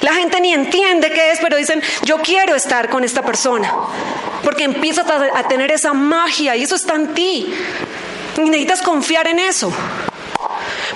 [0.01, 3.73] La gente ni entiende qué es, pero dicen, yo quiero estar con esta persona.
[4.43, 7.55] Porque empiezas a tener esa magia y eso está en ti.
[8.37, 9.73] Y necesitas confiar en eso.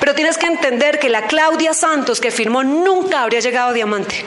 [0.00, 4.24] Pero tienes que entender que la Claudia Santos que firmó nunca habría llegado a diamante.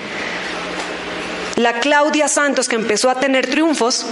[1.58, 4.06] La Claudia Santos que empezó a tener triunfos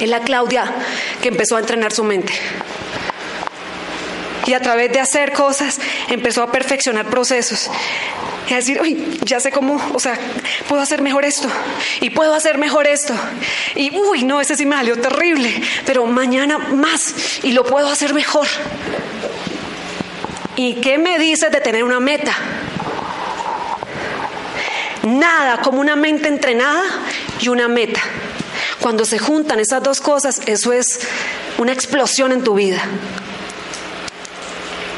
[0.00, 0.72] es la Claudia
[1.20, 2.32] que empezó a entrenar su mente.
[4.52, 5.78] Y a través de hacer cosas
[6.10, 7.70] empezó a perfeccionar procesos.
[8.50, 10.18] A decir, uy, ya sé cómo, o sea,
[10.68, 11.48] puedo hacer mejor esto.
[12.02, 13.14] Y puedo hacer mejor esto.
[13.76, 15.58] Y, uy, no, ese sí me salió terrible.
[15.86, 17.14] Pero mañana más.
[17.42, 18.46] Y lo puedo hacer mejor.
[20.56, 22.34] ¿Y qué me dices de tener una meta?
[25.04, 26.84] Nada como una mente entrenada
[27.40, 28.02] y una meta.
[28.82, 31.00] Cuando se juntan esas dos cosas, eso es
[31.56, 32.82] una explosión en tu vida.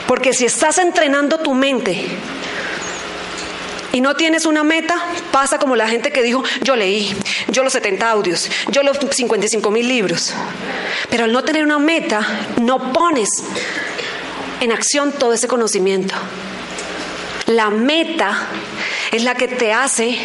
[0.06, 2.06] Porque si estás entrenando tu mente
[3.92, 4.96] y no tienes una meta,
[5.30, 7.14] pasa como la gente que dijo, yo leí,
[7.48, 10.34] yo los 70 audios, yo los 55 mil libros.
[11.10, 12.26] Pero al no tener una meta,
[12.60, 13.28] no pones
[14.60, 16.14] en acción todo ese conocimiento.
[17.46, 18.48] La meta
[19.12, 20.18] es la que te hace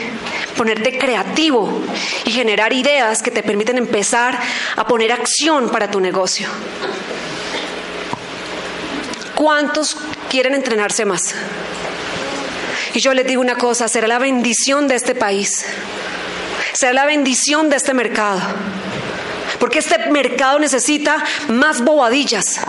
[0.58, 1.82] ponerte creativo
[2.26, 4.39] y generar ideas que te permiten empezar
[4.76, 6.48] a poner acción para tu negocio.
[9.39, 9.95] ¿Cuántos
[10.30, 11.34] quieren entrenarse más?
[12.93, 15.65] Y yo les digo una cosa, será la bendición de este país,
[16.73, 18.41] será la bendición de este mercado.
[19.58, 22.60] Porque este mercado necesita más bobadillas.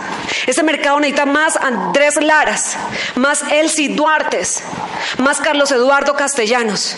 [0.47, 2.77] Este mercado necesita más Andrés Laras,
[3.15, 4.63] más Elsie Duartes,
[5.17, 6.95] más Carlos Eduardo Castellanos.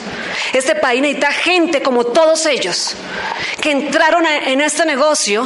[0.54, 2.96] Este país necesita gente como todos ellos
[3.60, 5.44] que entraron en este negocio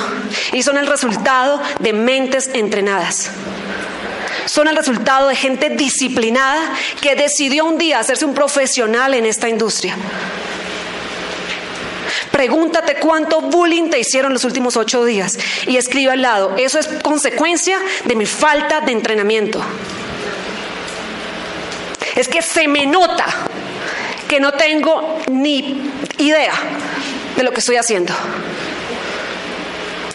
[0.51, 3.31] y son el resultado de mentes entrenadas
[4.47, 9.49] son el resultado de gente disciplinada que decidió un día hacerse un profesional en esta
[9.49, 9.95] industria.
[12.31, 16.87] Pregúntate cuánto bullying te hicieron los últimos ocho días y escribe al lado, eso es
[17.01, 19.61] consecuencia de mi falta de entrenamiento.
[22.15, 23.25] Es que se me nota
[24.27, 26.53] que no tengo ni idea
[27.35, 28.13] de lo que estoy haciendo.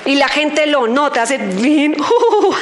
[0.04, 2.54] Y la gente lo nota, hace bien, uh,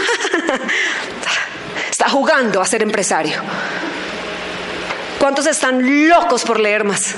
[2.10, 3.40] jugando a ser empresario.
[5.18, 7.14] ¿Cuántos están locos por leer más?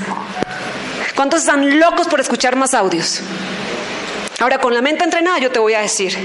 [1.15, 3.21] ¿Cuántos están locos por escuchar más audios?
[4.41, 6.19] Ahora, con la mente entrenada, yo te voy a decir,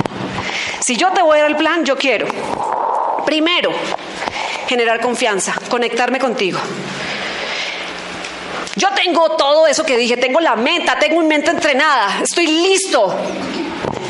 [0.79, 2.27] si yo te voy a dar el plan, yo quiero,
[3.25, 3.71] primero,
[4.67, 6.59] generar confianza, conectarme contigo.
[8.75, 13.15] Yo tengo todo eso que dije, tengo la meta, tengo una mente entrenada, estoy listo.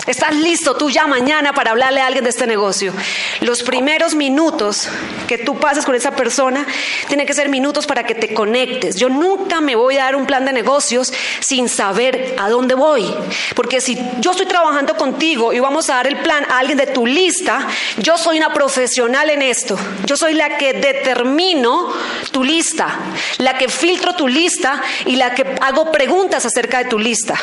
[0.07, 2.93] Estás listo tú ya mañana para hablarle a alguien de este negocio.
[3.41, 4.87] Los primeros minutos
[5.27, 6.65] que tú pases con esa persona
[7.09, 8.95] tienen que ser minutos para que te conectes.
[8.95, 13.13] Yo nunca me voy a dar un plan de negocios sin saber a dónde voy.
[13.53, 16.87] Porque si yo estoy trabajando contigo y vamos a dar el plan a alguien de
[16.87, 19.77] tu lista, yo soy una profesional en esto.
[20.05, 21.91] Yo soy la que determino
[22.31, 22.97] tu lista,
[23.39, 27.35] la que filtro tu lista y la que hago preguntas acerca de tu lista.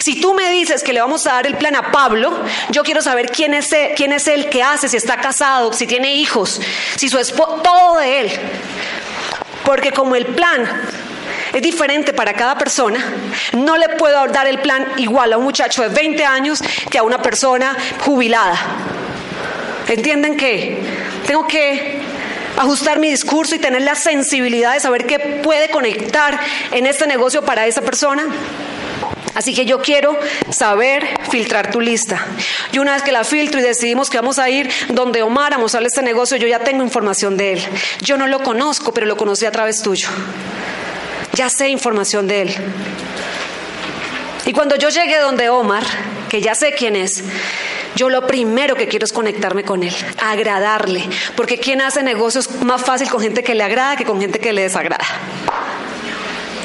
[0.00, 2.32] Si tú me dices que le vamos a dar el plan a Pablo,
[2.70, 5.86] yo quiero saber quién es, él, quién es el que hace, si está casado, si
[5.86, 6.60] tiene hijos,
[6.96, 8.32] si su esposo, todo de él.
[9.64, 10.66] Porque como el plan
[11.52, 12.98] es diferente para cada persona,
[13.52, 17.04] no le puedo dar el plan igual a un muchacho de 20 años que a
[17.04, 18.58] una persona jubilada.
[19.86, 20.82] ¿Entienden que
[21.28, 22.00] tengo que
[22.56, 26.40] ajustar mi discurso y tener la sensibilidad de saber qué puede conectar
[26.72, 28.24] en este negocio para esa persona?
[29.34, 30.16] Así que yo quiero
[30.50, 32.24] saber filtrar tu lista.
[32.72, 35.58] Y una vez que la filtro y decidimos que vamos a ir donde Omar a
[35.58, 37.62] mostrarle este negocio, yo ya tengo información de él.
[38.00, 40.08] Yo no lo conozco, pero lo conocí a través tuyo.
[41.34, 42.54] Ya sé información de él.
[44.46, 45.84] Y cuando yo llegue donde Omar,
[46.28, 47.24] que ya sé quién es,
[47.96, 52.82] yo lo primero que quiero es conectarme con él, agradarle, porque quien hace negocios más
[52.82, 55.04] fácil con gente que le agrada que con gente que le desagrada.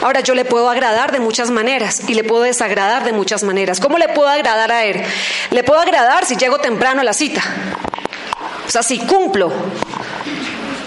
[0.01, 3.79] Ahora yo le puedo agradar de muchas maneras y le puedo desagradar de muchas maneras.
[3.79, 5.01] ¿Cómo le puedo agradar a él?
[5.51, 7.41] Le puedo agradar si llego temprano a la cita.
[8.67, 9.51] O sea, si cumplo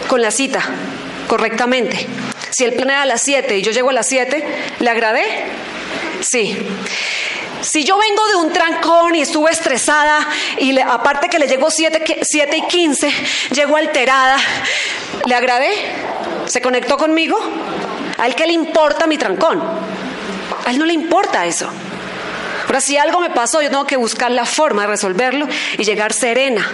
[0.08, 0.60] con la cita
[1.26, 2.06] correctamente.
[2.50, 4.44] Si el plan era a las 7 y yo llego a las 7,
[4.80, 5.24] ¿le agradé?
[6.20, 6.56] Sí.
[7.60, 10.26] Si yo vengo de un trancón y estuve estresada
[10.58, 13.12] y aparte que le llegó 7, 7 y 15,
[13.52, 14.36] llego alterada,
[15.26, 15.70] ¿le agradé?
[16.46, 17.38] ¿Se conectó conmigo?
[18.22, 19.60] ¿A él qué le importa mi trancón?
[20.64, 21.68] A él no le importa eso.
[22.66, 26.12] Ahora, si algo me pasó, yo tengo que buscar la forma de resolverlo y llegar
[26.12, 26.64] serena.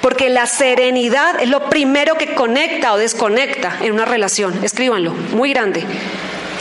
[0.00, 4.64] Porque la serenidad es lo primero que conecta o desconecta en una relación.
[4.64, 5.84] Escríbanlo, muy grande.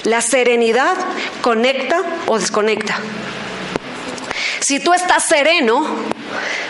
[0.04, 0.96] La serenidad
[1.42, 2.96] conecta o desconecta.
[4.60, 5.84] Si tú estás sereno,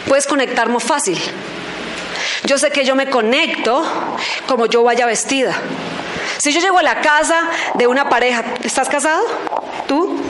[0.07, 1.19] puedes conectar más fácil.
[2.45, 3.83] Yo sé que yo me conecto
[4.47, 5.59] como yo vaya vestida.
[6.39, 9.25] Si yo llego a la casa de una pareja, ¿estás casado?
[9.87, 10.23] ¿Tú?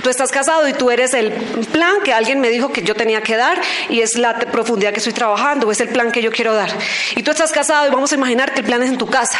[0.00, 1.32] Tú estás casado y tú eres el
[1.72, 4.98] plan que alguien me dijo que yo tenía que dar y es la profundidad que
[4.98, 6.70] estoy trabajando, es el plan que yo quiero dar.
[7.16, 9.38] Y tú estás casado y vamos a imaginar que el plan es en tu casa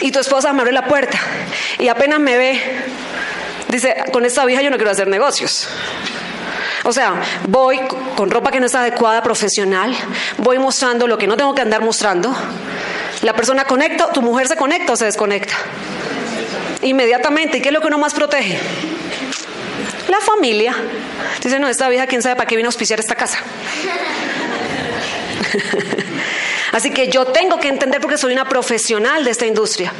[0.00, 1.18] y tu esposa me abre la puerta
[1.78, 2.60] y apenas me ve,
[3.68, 5.68] dice, con esta vieja yo no quiero hacer negocios.
[6.84, 7.80] O sea, voy
[8.16, 9.94] con ropa que no está adecuada, profesional,
[10.38, 12.34] voy mostrando lo que no tengo que andar mostrando.
[13.22, 15.54] La persona conecta, tu mujer se conecta o se desconecta.
[16.82, 17.58] Inmediatamente.
[17.58, 18.58] ¿Y qué es lo que uno más protege?
[20.08, 20.74] La familia.
[21.42, 23.38] Dice, no, esta vieja, quién sabe para qué vino a auspiciar esta casa.
[26.72, 29.92] Así que yo tengo que entender porque soy una profesional de esta industria.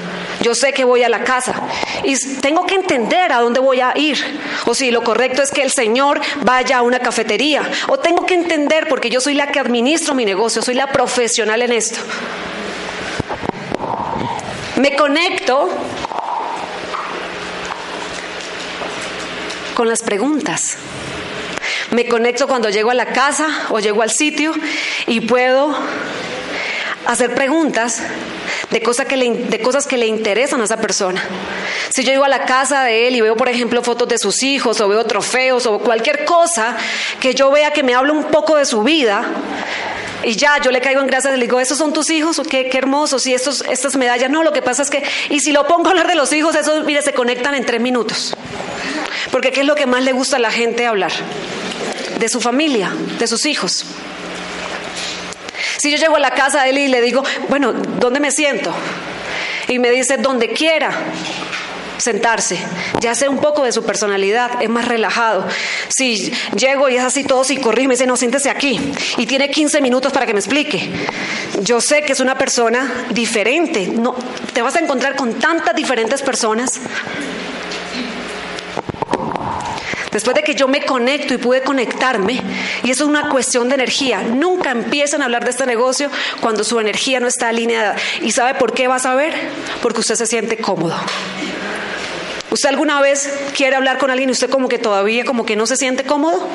[0.43, 1.62] Yo sé que voy a la casa
[2.05, 4.19] y tengo que entender a dónde voy a ir.
[4.67, 7.62] O si lo correcto es que el Señor vaya a una cafetería.
[7.89, 11.62] O tengo que entender porque yo soy la que administro mi negocio, soy la profesional
[11.62, 11.99] en esto.
[14.77, 15.70] Me conecto
[19.74, 20.77] con las preguntas.
[21.93, 24.53] Me conecto cuando llego a la casa o llego al sitio
[25.07, 25.74] y puedo
[27.07, 28.03] hacer preguntas
[28.70, 31.22] de, cosas que le, de cosas que le interesan a esa persona.
[31.89, 34.43] Si yo llego a la casa de él y veo, por ejemplo, fotos de sus
[34.43, 36.77] hijos o veo trofeos o cualquier cosa
[37.20, 39.24] que yo vea que me habla un poco de su vida,
[40.27, 42.43] y ya yo le caigo en gracia y le digo, ¿esos son tus hijos?
[42.51, 43.29] ¿Qué, qué hermosos?
[43.29, 45.91] Y estos, estas medallas, no, lo que pasa es que, y si lo pongo a
[45.91, 48.35] hablar de los hijos, esos, mire, se conectan en tres minutos.
[49.31, 51.12] Porque ¿qué es lo que más le gusta a la gente hablar?
[52.18, 53.85] De su familia, de sus hijos.
[55.77, 58.74] Si yo llego a la casa de él y le digo, bueno, ¿dónde me siento?
[59.68, 60.91] Y me dice, donde quiera
[61.99, 62.59] sentarse,
[63.01, 65.47] ya sé un poco de su personalidad, es más relajado.
[65.88, 68.80] Si llego y es así todo corrí y me dice, no, siéntese aquí,
[69.16, 70.90] y tiene 15 minutos para que me explique.
[71.62, 74.14] Yo sé que es una persona diferente, no,
[74.53, 76.80] te vas a encontrar con tantas diferentes personas
[80.16, 82.40] Después de que yo me conecto y pude conectarme,
[82.82, 86.64] y eso es una cuestión de energía, nunca empiezan a hablar de este negocio cuando
[86.64, 87.97] su energía no está alineada.
[88.22, 89.34] ¿Y sabe por qué va a saber?
[89.82, 90.97] Porque usted se siente cómodo.
[92.51, 95.66] ¿Usted alguna vez quiere hablar con alguien y usted como que todavía como que no
[95.66, 96.47] se siente cómodo?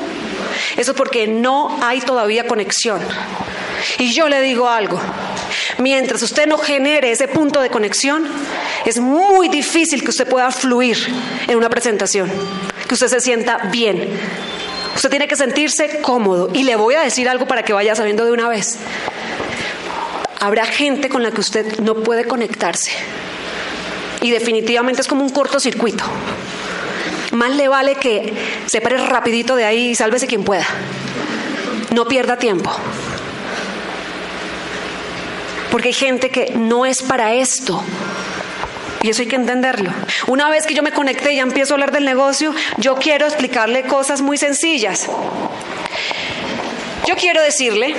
[0.77, 3.01] Eso es porque no hay todavía conexión.
[3.97, 4.99] Y yo le digo algo,
[5.79, 8.27] mientras usted no genere ese punto de conexión,
[8.85, 10.97] es muy difícil que usted pueda fluir
[11.47, 12.31] en una presentación,
[12.87, 14.09] que usted se sienta bien.
[14.95, 16.49] Usted tiene que sentirse cómodo.
[16.53, 18.77] Y le voy a decir algo para que vaya sabiendo de una vez.
[20.39, 22.91] Habrá gente con la que usted no puede conectarse.
[24.22, 26.03] Y definitivamente es como un cortocircuito.
[27.32, 28.34] Más le vale que
[28.65, 30.67] se pare rapidito de ahí y sálvese quien pueda.
[31.91, 32.72] No pierda tiempo.
[35.72, 37.82] Porque hay gente que no es para esto.
[39.03, 39.91] Y eso hay que entenderlo.
[40.28, 43.26] Una vez que yo me conecté y ya empiezo a hablar del negocio, yo quiero
[43.26, 45.07] explicarle cosas muy sencillas.
[47.07, 47.95] Yo quiero decirle,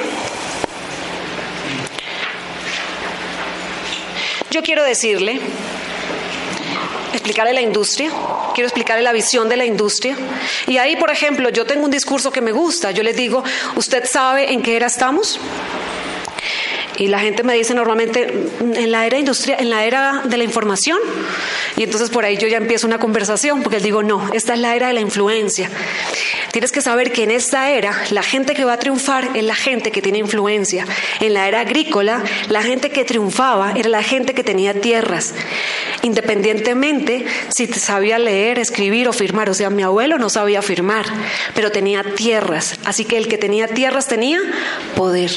[4.51, 5.41] yo quiero decirle,
[7.13, 8.11] explicarle la industria,
[8.55, 10.17] quiero explicarle la visión de la industria.
[10.67, 12.91] Y ahí, por ejemplo, yo tengo un discurso que me gusta.
[12.91, 13.43] Yo les digo,
[13.77, 15.39] ¿usted sabe en qué era estamos?
[16.97, 20.45] Y la gente me dice normalmente en la era industria, en la era de la
[20.45, 20.99] información.
[21.77, 24.61] Y entonces por ahí yo ya empiezo una conversación porque les digo, no, esta es
[24.61, 25.71] la era de la influencia.
[26.53, 29.55] Tienes que saber que en esta era la gente que va a triunfar es la
[29.55, 30.87] gente que tiene influencia.
[31.21, 35.35] En la era agrícola, la gente que triunfaba era la gente que tenía tierras,
[36.03, 39.49] independientemente si sabía leer, escribir o firmar.
[39.49, 41.07] O sea, mi abuelo no sabía firmar,
[41.55, 42.79] pero tenía tierras.
[42.85, 44.41] Así que el que tenía tierras tenía
[44.95, 45.31] poder.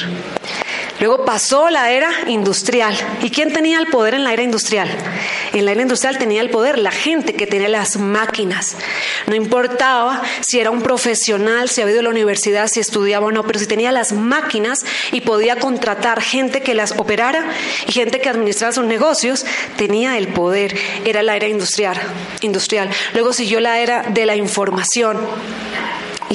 [1.00, 2.96] Luego pasó la era industrial.
[3.22, 4.90] ¿Y quién tenía el poder en la era industrial?
[5.54, 8.78] En la era industrial tenía el poder la gente que tenía las máquinas.
[9.28, 13.32] No importaba si era un profesional, si había ido a la universidad, si estudiaba o
[13.32, 17.46] no, pero si tenía las máquinas y podía contratar gente que las operara
[17.88, 19.46] y gente que administrara sus negocios,
[19.78, 20.78] tenía el poder.
[21.04, 21.98] Era la era industrial.
[22.42, 22.90] industrial.
[23.14, 25.18] Luego siguió la era de la información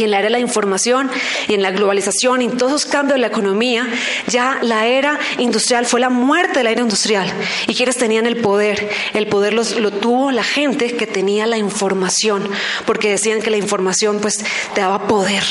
[0.01, 1.11] y en la era de la información
[1.47, 3.87] y en la globalización y en todos los cambios de la economía,
[4.27, 7.31] ya la era industrial fue la muerte de la era industrial.
[7.67, 8.89] ¿Y quienes tenían el poder?
[9.15, 12.49] El poder lo tuvo la gente que tenía la información,
[12.87, 14.45] porque decían que la información pues
[14.75, 15.45] te daba poder.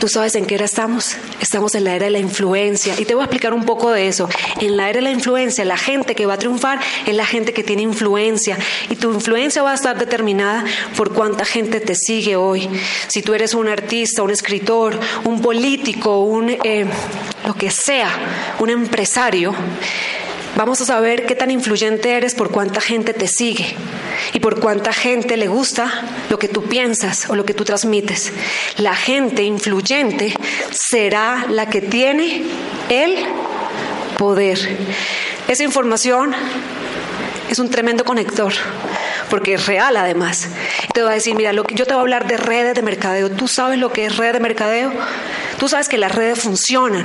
[0.00, 1.16] ¿Tú sabes en qué era estamos?
[1.40, 2.94] Estamos en la era de la influencia.
[2.98, 4.28] Y te voy a explicar un poco de eso.
[4.60, 7.54] En la era de la influencia, la gente que va a triunfar es la gente
[7.54, 8.58] que tiene influencia.
[8.90, 10.64] Y tu influencia va a estar determinada
[10.96, 12.68] por cuánta gente te sigue hoy.
[13.08, 16.84] Si tú eres un artista, un escritor, un político, un eh,
[17.46, 18.10] lo que sea,
[18.58, 19.54] un empresario,
[20.56, 23.76] Vamos a saber qué tan influyente eres por cuánta gente te sigue
[24.32, 28.32] y por cuánta gente le gusta lo que tú piensas o lo que tú transmites.
[28.78, 30.34] La gente influyente
[30.70, 32.46] será la que tiene
[32.88, 33.16] el
[34.16, 34.58] poder.
[35.46, 36.34] Esa información
[37.50, 38.54] es un tremendo conector
[39.30, 40.48] porque es real además.
[40.92, 42.82] Te voy a decir, mira, lo que, yo te voy a hablar de redes de
[42.82, 43.30] mercadeo.
[43.30, 44.92] ¿Tú sabes lo que es red de mercadeo?
[45.58, 47.04] Tú sabes que las redes funcionan.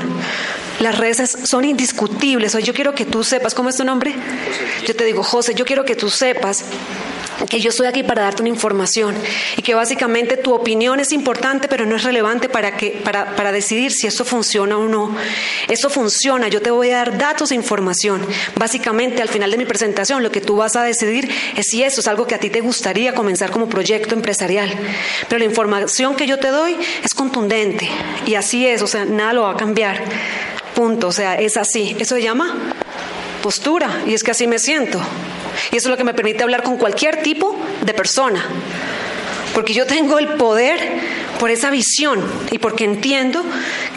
[0.80, 2.56] Las redes son indiscutibles.
[2.56, 4.16] Hoy yo quiero que tú sepas, ¿cómo es tu nombre?
[4.86, 6.66] Yo te digo, José, yo quiero que tú sepas
[7.50, 9.16] que yo estoy aquí para darte una información
[9.58, 13.52] y que básicamente tu opinión es importante pero no es relevante para, que, para, para
[13.52, 15.16] decidir si esto funciona o no.
[15.68, 18.26] Esto funciona, yo te voy a dar datos e información.
[18.56, 22.02] Básicamente al final de mi presentación lo que tú vas a decidir es si eso
[22.02, 24.70] es algo que a ti te gustaría comenzar como proyecto empresarial.
[25.28, 27.90] Pero la información que yo te doy es contundente
[28.26, 30.04] y así es, o sea, nada lo va a cambiar.
[30.76, 31.96] Punto, o sea, es así.
[32.00, 32.76] Eso se llama
[33.42, 35.02] postura y es que así me siento.
[35.72, 38.44] Y eso es lo que me permite hablar con cualquier tipo de persona.
[39.54, 40.80] Porque yo tengo el poder
[41.40, 43.44] por esa visión y porque entiendo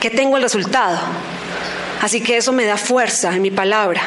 [0.01, 0.99] que tengo el resultado.
[2.01, 4.03] Así que eso me da fuerza en mi palabra.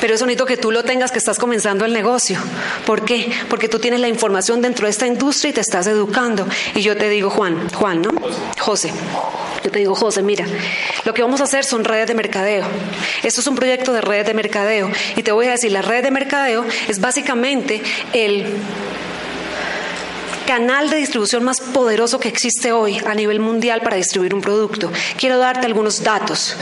[0.00, 2.38] Pero es bonito que tú lo tengas que estás comenzando el negocio.
[2.84, 3.32] ¿Por qué?
[3.48, 6.46] Porque tú tienes la información dentro de esta industria y te estás educando.
[6.74, 8.10] Y yo te digo, Juan, Juan, ¿no?
[8.58, 8.92] José.
[9.66, 10.46] Yo te digo, José, mira,
[11.04, 12.64] lo que vamos a hacer son redes de mercadeo.
[13.24, 14.88] Esto es un proyecto de redes de mercadeo.
[15.16, 18.46] Y te voy a decir, la red de mercadeo es básicamente el
[20.46, 24.90] canal de distribución más poderoso que existe hoy a nivel mundial para distribuir un producto.
[25.18, 26.56] Quiero darte algunos datos.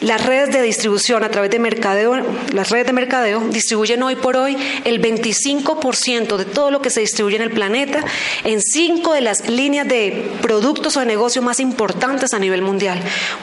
[0.00, 2.16] Las redes de distribución a través de mercadeo,
[2.52, 7.00] las redes de mercadeo distribuyen hoy por hoy el 25% de todo lo que se
[7.00, 8.04] distribuye en el planeta
[8.44, 13.00] en cinco de las líneas de productos o de negocio más importantes a nivel mundial.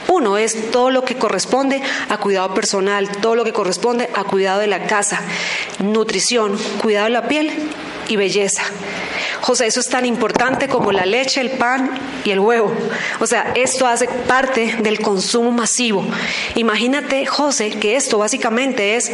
[0.08, 4.60] Uno es todo lo que corresponde a cuidado personal, todo lo que corresponde a cuidado
[4.60, 5.20] de la casa,
[5.78, 7.50] nutrición, cuidado de la piel
[8.08, 8.62] y belleza.
[9.42, 11.90] José, eso es tan importante como la leche, el pan
[12.24, 12.72] y el huevo.
[13.18, 16.06] O sea, esto hace parte del consumo masivo.
[16.54, 19.10] Imagínate, José, que esto básicamente es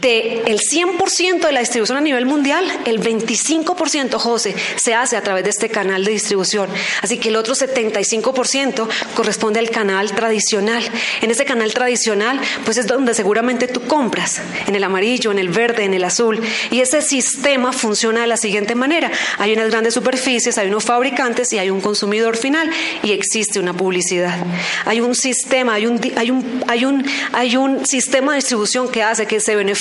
[0.00, 5.22] de el 100% de la distribución a nivel mundial, el 25%, José, se hace a
[5.22, 6.68] través de este canal de distribución.
[7.02, 10.82] Así que el otro 75% corresponde al canal tradicional.
[11.22, 15.48] En ese canal tradicional, pues es donde seguramente tú compras, en el amarillo, en el
[15.48, 16.40] verde, en el azul.
[16.70, 19.10] Y ese sistema funciona de la siguiente manera.
[19.38, 22.70] Hay unas grandes superficies, hay unos fabricantes y hay un consumidor final
[23.02, 24.36] y existe una publicidad.
[24.84, 29.02] Hay un sistema, hay un, hay un, hay un, hay un sistema de distribución que
[29.02, 29.77] hace que se beneficie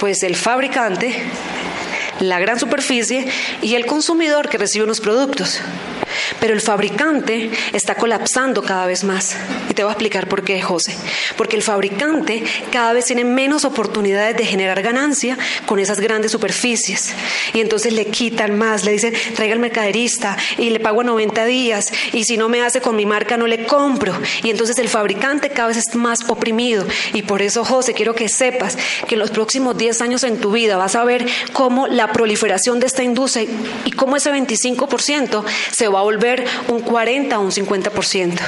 [0.00, 1.14] pues el fabricante,
[2.20, 3.26] la gran superficie
[3.62, 5.60] y el consumidor que recibe unos productos.
[6.40, 9.36] Pero el fabricante está colapsando cada vez más.
[9.70, 10.94] Y te voy a explicar por qué, José.
[11.36, 17.14] Porque el fabricante cada vez tiene menos oportunidades de generar ganancia con esas grandes superficies.
[17.52, 21.44] Y entonces le quitan más, le dicen, traiga el mercaderista y le pago a 90
[21.44, 21.92] días.
[22.12, 24.14] Y si no me hace con mi marca, no le compro.
[24.42, 26.86] Y entonces el fabricante cada vez es más oprimido.
[27.12, 28.76] Y por eso, José, quiero que sepas
[29.06, 32.80] que en los próximos 10 años en tu vida vas a ver cómo la proliferación
[32.80, 33.46] de esta industria
[33.84, 36.21] y cómo ese 25% se va a volver
[36.68, 38.38] un 40 o un 50%.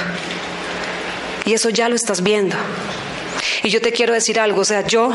[1.45, 2.55] Y eso ya lo estás viendo.
[3.63, 5.09] Y yo te quiero decir algo, o sea, yo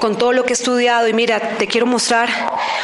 [0.00, 2.28] con todo lo que he estudiado, y mira, te quiero mostrar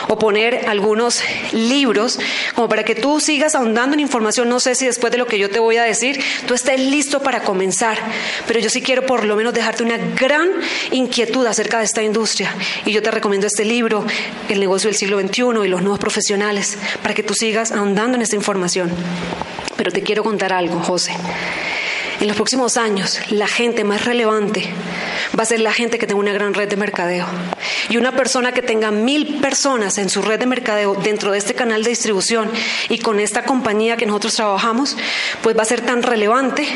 [0.08, 1.22] o poner algunos
[1.52, 2.18] libros
[2.54, 4.48] como para que tú sigas ahondando en información.
[4.48, 7.22] No sé si después de lo que yo te voy a decir, tú estés listo
[7.22, 7.98] para comenzar,
[8.46, 10.50] pero yo sí quiero por lo menos dejarte una gran
[10.90, 12.54] inquietud acerca de esta industria.
[12.84, 14.04] Y yo te recomiendo este libro,
[14.48, 18.22] El negocio del siglo XXI y los nuevos profesionales, para que tú sigas ahondando en
[18.22, 18.90] esta información.
[19.76, 21.12] Pero te quiero contar algo, José.
[22.20, 24.68] En los próximos años, la gente más relevante
[25.38, 27.26] va a ser la gente que tenga una gran red de mercadeo.
[27.88, 31.54] Y una persona que tenga mil personas en su red de mercadeo dentro de este
[31.54, 32.50] canal de distribución
[32.90, 34.98] y con esta compañía que nosotros trabajamos,
[35.42, 36.66] pues va a ser tan relevante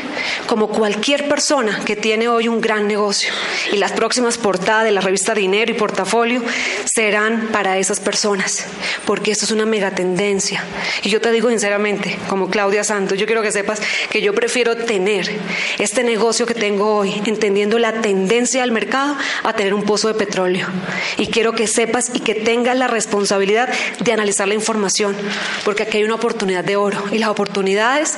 [0.47, 3.31] como cualquier persona que tiene hoy un gran negocio.
[3.71, 6.43] Y las próximas portadas de la revista Dinero y Portafolio
[6.85, 8.65] serán para esas personas,
[9.05, 10.63] porque esto es una mega tendencia.
[11.03, 13.79] Y yo te digo sinceramente, como Claudia Santos, yo quiero que sepas
[14.09, 15.34] que yo prefiero tener
[15.79, 20.13] este negocio que tengo hoy, entendiendo la tendencia del mercado, a tener un pozo de
[20.13, 20.67] petróleo.
[21.17, 23.69] Y quiero que sepas y que tengas la responsabilidad
[23.99, 25.15] de analizar la información,
[25.63, 28.17] porque aquí hay una oportunidad de oro y las oportunidades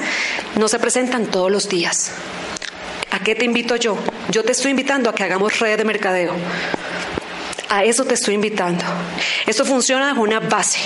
[0.56, 2.12] no se presentan todos los días.
[3.12, 3.98] ¿A qué te invito yo?
[4.30, 6.34] Yo te estoy invitando a que hagamos redes de mercadeo.
[7.70, 8.84] A eso te estoy invitando.
[9.46, 10.80] Esto funciona con una base.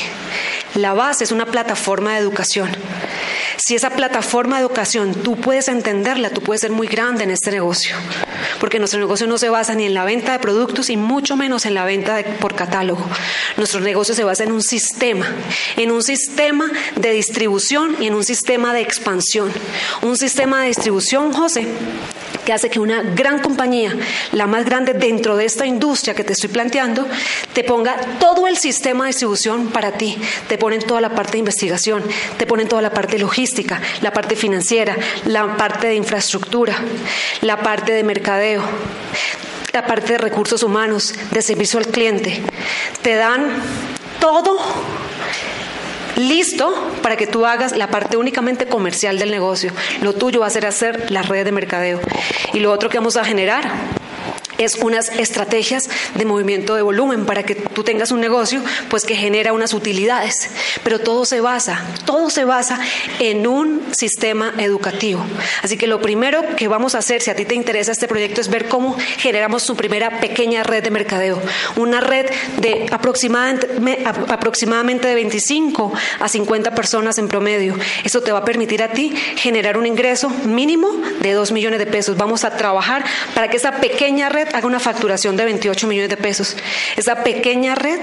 [0.76, 2.70] La base es una plataforma de educación.
[3.58, 7.52] Si esa plataforma de educación tú puedes entenderla, tú puedes ser muy grande en este
[7.52, 7.96] negocio.
[8.60, 11.66] Porque nuestro negocio no se basa ni en la venta de productos y mucho menos
[11.66, 13.06] en la venta por catálogo.
[13.58, 15.28] Nuestro negocio se basa en un sistema,
[15.76, 19.52] en un sistema de distribución y en un sistema de expansión.
[20.02, 21.68] Un sistema de distribución, José,
[22.46, 23.96] que hace que una gran compañía,
[24.32, 27.08] la más grande dentro de esta industria que te estoy planteando,
[27.54, 30.18] te ponga todo el sistema de distribución para ti.
[30.48, 32.04] Te ponen toda la parte de investigación,
[32.38, 33.42] te ponen toda la parte logística,
[34.02, 34.96] la parte financiera,
[35.26, 36.76] la parte de infraestructura,
[37.42, 38.62] la parte de mercadeo,
[39.74, 42.42] la parte de recursos humanos, de servicio al cliente.
[43.02, 43.50] Te dan
[44.20, 44.58] todo
[46.18, 49.72] listo para que tú hagas la parte únicamente comercial del negocio.
[50.02, 52.00] Lo tuyo va a ser hacer la red de mercadeo.
[52.54, 54.01] Y lo otro que vamos a generar
[54.64, 59.16] es unas estrategias de movimiento de volumen para que tú tengas un negocio pues que
[59.16, 60.50] genera unas utilidades,
[60.84, 62.80] pero todo se basa, todo se basa
[63.20, 65.24] en un sistema educativo.
[65.62, 68.42] Así que lo primero que vamos a hacer si a ti te interesa este proyecto
[68.42, 71.42] es ver cómo generamos su primera pequeña red de mercadeo,
[71.76, 77.76] una red de aproximadamente, de 25 a 50 personas en promedio.
[78.04, 80.90] Eso te va a permitir a ti generar un ingreso mínimo
[81.20, 82.18] de 2 millones de pesos.
[82.18, 83.04] Vamos a trabajar
[83.34, 86.56] para que esa pequeña red haga una facturación de 28 millones de pesos.
[86.96, 88.00] Esa pequeña red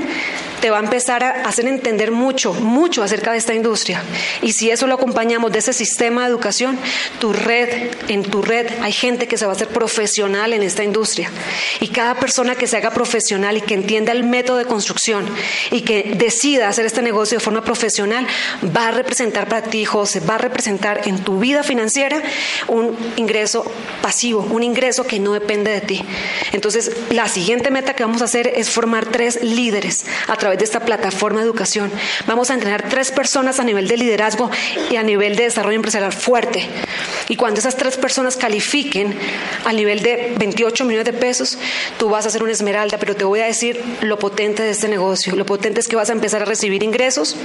[0.61, 4.03] te va a empezar a hacer entender mucho, mucho acerca de esta industria.
[4.43, 6.79] Y si eso lo acompañamos de ese sistema de educación,
[7.21, 10.85] tu red, en tu red hay gente que se va a hacer profesional en esta
[10.85, 11.31] industria.
[11.81, 15.27] Y cada persona que se haga profesional y que entienda el método de construcción
[15.71, 18.27] y que decida hacer este negocio de forma profesional,
[18.77, 22.23] va a representar para ti, José, va a representar en tu vida financiera
[22.67, 23.65] un ingreso
[24.03, 26.05] pasivo, un ingreso que no depende de ti.
[26.53, 30.65] Entonces, la siguiente meta que vamos a hacer es formar tres líderes a través de
[30.65, 31.91] esta plataforma de educación.
[32.27, 34.51] Vamos a entrenar tres personas a nivel de liderazgo
[34.91, 36.67] y a nivel de desarrollo empresarial fuerte.
[37.29, 39.17] Y cuando esas tres personas califiquen
[39.65, 41.59] a nivel de 28 millones de pesos,
[41.99, 44.89] tú vas a ser una esmeralda, pero te voy a decir lo potente de este
[44.89, 45.37] negocio.
[45.37, 47.37] Lo potente es que vas a empezar a recibir ingresos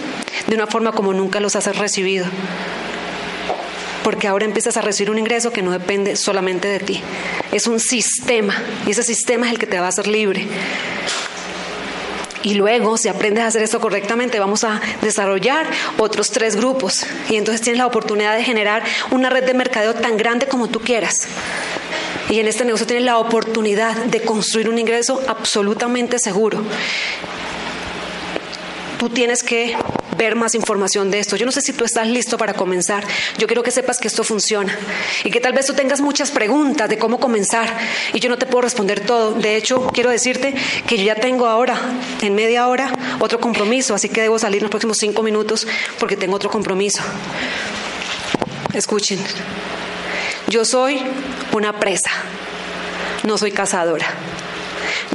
[0.48, 2.26] de una forma como nunca los has recibido
[4.04, 7.02] porque ahora empiezas a recibir un ingreso que no depende solamente de ti.
[7.52, 10.48] Es un sistema y ese sistema es el que te va a hacer libre.
[12.44, 15.66] Y luego, si aprendes a hacer esto correctamente, vamos a desarrollar
[15.98, 17.06] otros tres grupos.
[17.30, 20.82] Y entonces tienes la oportunidad de generar una red de mercadeo tan grande como tú
[20.82, 21.28] quieras.
[22.30, 26.62] Y en este negocio tienes la oportunidad de construir un ingreso absolutamente seguro.
[28.98, 29.78] Tú tienes que
[30.18, 31.36] ver más información de esto.
[31.36, 33.06] Yo no sé si tú estás listo para comenzar.
[33.38, 34.78] Yo quiero que sepas que esto funciona
[35.24, 37.76] y que tal vez tú tengas muchas preguntas de cómo comenzar
[38.14, 39.34] y yo no te puedo responder todo.
[39.34, 40.54] De hecho, quiero decirte
[40.88, 41.78] que yo ya tengo ahora,
[42.22, 45.68] en media hora, otro compromiso, así que debo salir en los próximos cinco minutos
[46.00, 47.02] porque tengo otro compromiso.
[48.74, 49.20] Escuchen,
[50.48, 51.02] yo soy
[51.52, 52.12] una presa,
[53.24, 54.08] no soy cazadora.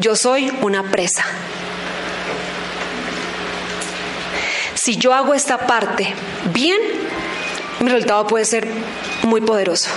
[0.01, 1.25] Yo soy una presa.
[4.89, 6.15] Si yo hago esta parte
[6.55, 6.79] bien,
[7.81, 8.67] mi resultado puede ser
[9.23, 9.91] muy poderoso.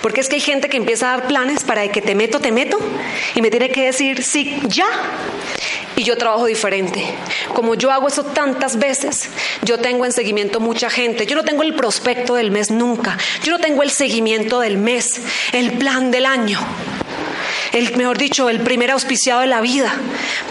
[0.00, 2.52] Porque es que hay gente que empieza a dar planes para que te meto, te
[2.52, 2.78] meto,
[3.34, 4.86] y me tiene que decir sí, ya.
[5.96, 7.04] Y yo trabajo diferente.
[7.52, 9.28] Como yo hago eso tantas veces,
[9.62, 11.26] yo tengo en seguimiento mucha gente.
[11.26, 13.18] Yo no tengo el prospecto del mes nunca.
[13.42, 15.20] Yo no tengo el seguimiento del mes,
[15.52, 16.60] el plan del año.
[17.72, 19.92] El, mejor dicho, el primer auspiciado de la vida.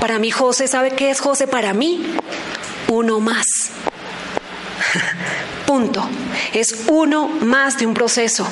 [0.02, 1.48] Para mí, José, ¿sabe qué es José?
[1.48, 2.04] Para mí,
[2.90, 3.46] uno más.
[5.66, 6.10] Punto.
[6.54, 8.48] Es uno más de un proceso.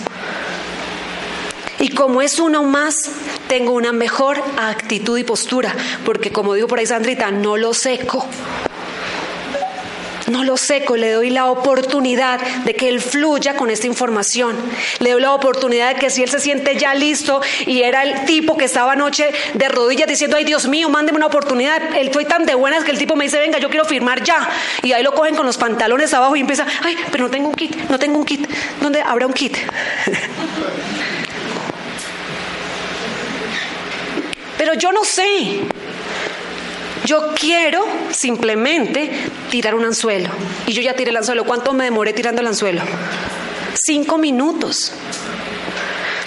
[1.79, 2.95] Y como es uno más,
[3.47, 5.75] tengo una mejor actitud y postura,
[6.05, 8.25] porque como dijo por ahí Sandrita, no lo seco,
[10.27, 14.55] no lo seco, le doy la oportunidad de que él fluya con esta información.
[14.99, 18.25] Le doy la oportunidad de que si él se siente ya listo y era el
[18.25, 21.95] tipo que estaba anoche de rodillas diciendo, ay Dios mío, mándeme una oportunidad.
[21.95, 24.49] Él fue tan de buenas que el tipo me dice, venga, yo quiero firmar ya.
[24.83, 27.55] Y ahí lo cogen con los pantalones abajo y empieza, ay, pero no tengo un
[27.55, 28.47] kit, no tengo un kit.
[28.81, 29.55] ¿Dónde habrá un kit?
[34.57, 35.61] pero yo no sé.
[37.07, 39.09] Yo quiero simplemente
[39.49, 40.29] tirar un anzuelo.
[40.65, 41.45] Y yo ya tiré el anzuelo.
[41.45, 42.81] ¿Cuánto me demoré tirando el anzuelo?
[43.75, 44.91] Cinco minutos.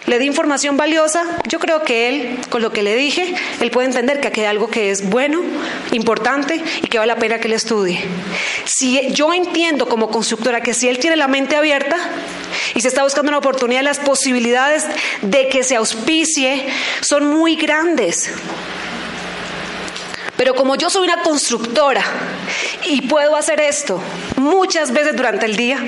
[0.07, 1.23] Le di información valiosa.
[1.47, 4.47] Yo creo que él, con lo que le dije, él puede entender que aquí hay
[4.47, 5.43] algo que es bueno,
[5.93, 8.03] importante y que vale la pena que él estudie.
[8.65, 11.99] Si yo entiendo como constructora que si él tiene la mente abierta
[12.75, 14.87] y se está buscando una oportunidad, las posibilidades
[15.21, 16.65] de que se auspicie
[17.03, 18.33] son muy grandes.
[20.41, 22.03] Pero como yo soy una constructora
[22.87, 24.01] y puedo hacer esto
[24.37, 25.79] muchas veces durante el día,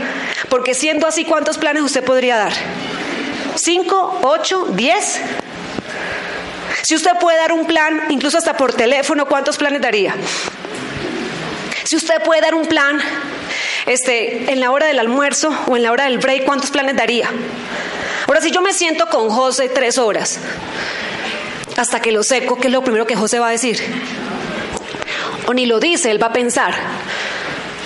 [0.51, 2.53] porque siendo así, ¿cuántos planes usted podría dar?
[3.55, 4.21] ¿Cinco?
[4.21, 4.67] ¿Ocho?
[4.73, 5.23] ¿Diez?
[6.83, 10.15] Si usted puede dar un plan, incluso hasta por teléfono, ¿cuántos planes daría?
[11.85, 13.01] Si usted puede dar un plan
[13.87, 17.31] este, en la hora del almuerzo o en la hora del break, ¿cuántos planes daría?
[18.29, 20.39] Ahora, si yo me siento con José tres horas,
[21.79, 23.81] hasta que lo seco, ¿qué es lo primero que José va a decir?
[25.47, 26.75] O ni lo dice, él va a pensar,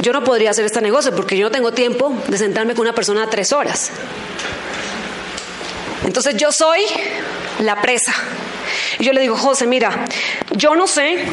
[0.00, 2.94] yo no podría hacer este negocio porque yo no tengo tiempo de sentarme con una
[2.94, 3.90] persona tres horas.
[6.04, 6.80] Entonces yo soy
[7.60, 8.12] la presa.
[8.98, 10.06] Y yo le digo, José, mira,
[10.52, 11.24] yo no sé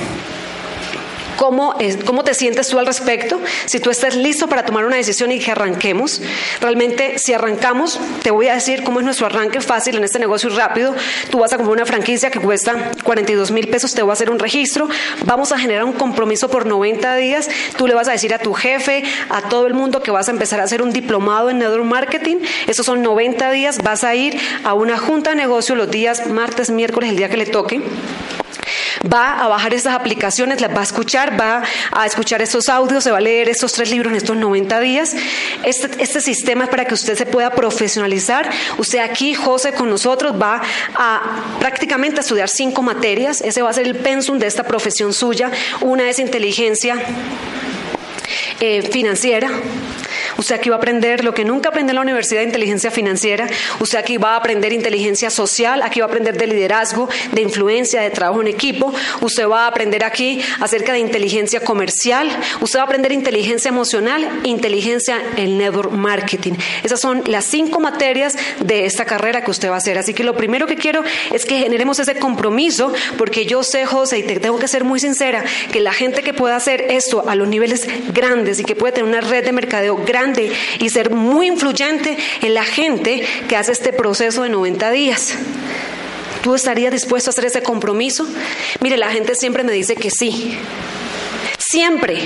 [1.44, 1.76] ¿Cómo,
[2.06, 3.38] ¿Cómo te sientes tú al respecto?
[3.66, 6.22] Si tú estás listo para tomar una decisión y que arranquemos.
[6.62, 10.50] Realmente, si arrancamos, te voy a decir cómo es nuestro arranque fácil en este negocio
[10.52, 10.96] rápido.
[11.32, 14.30] Tú vas a comprar una franquicia que cuesta 42 mil pesos, te voy a hacer
[14.30, 14.88] un registro.
[15.26, 17.50] Vamos a generar un compromiso por 90 días.
[17.76, 20.32] Tú le vas a decir a tu jefe, a todo el mundo que vas a
[20.32, 22.38] empezar a hacer un diplomado en network marketing.
[22.68, 23.80] Esos son 90 días.
[23.84, 27.36] Vas a ir a una junta de negocio los días martes, miércoles, el día que
[27.36, 27.82] le toque
[29.12, 33.12] va a bajar estas aplicaciones, las va a escuchar, va a escuchar estos audios, se
[33.12, 35.16] va a leer estos tres libros en estos 90 días.
[35.64, 38.50] Este, este sistema es para que usted se pueda profesionalizar.
[38.78, 40.62] Usted aquí, José, con nosotros va
[40.96, 43.42] a prácticamente a estudiar cinco materias.
[43.42, 45.52] Ese va a ser el pensum de esta profesión suya.
[45.82, 46.96] Una es inteligencia
[48.60, 49.50] eh, financiera.
[50.38, 53.48] Usted aquí va a aprender lo que nunca aprende en la Universidad de Inteligencia Financiera.
[53.80, 58.02] Usted aquí va a aprender inteligencia social, aquí va a aprender de liderazgo, de influencia,
[58.02, 58.94] de trabajo en equipo.
[59.22, 62.30] Usted va a aprender aquí acerca de inteligencia comercial.
[62.62, 66.54] Usted va a aprender inteligencia emocional, inteligencia en network marketing.
[66.84, 69.98] Esas son las cinco materias de esta carrera que usted va a hacer.
[69.98, 74.20] Así que lo primero que quiero es que generemos ese compromiso, porque yo sé, José,
[74.20, 77.36] y te tengo que ser muy sincera, que la gente que pueda hacer esto a
[77.36, 80.23] los niveles grandes y que puede tener una red de mercadeo grande
[80.80, 85.36] y ser muy influyente en la gente que hace este proceso de 90 días.
[86.44, 88.28] ¿Tú estarías dispuesto a hacer ese compromiso?
[88.82, 90.58] Mire, la gente siempre me dice que sí.
[91.58, 92.20] Siempre.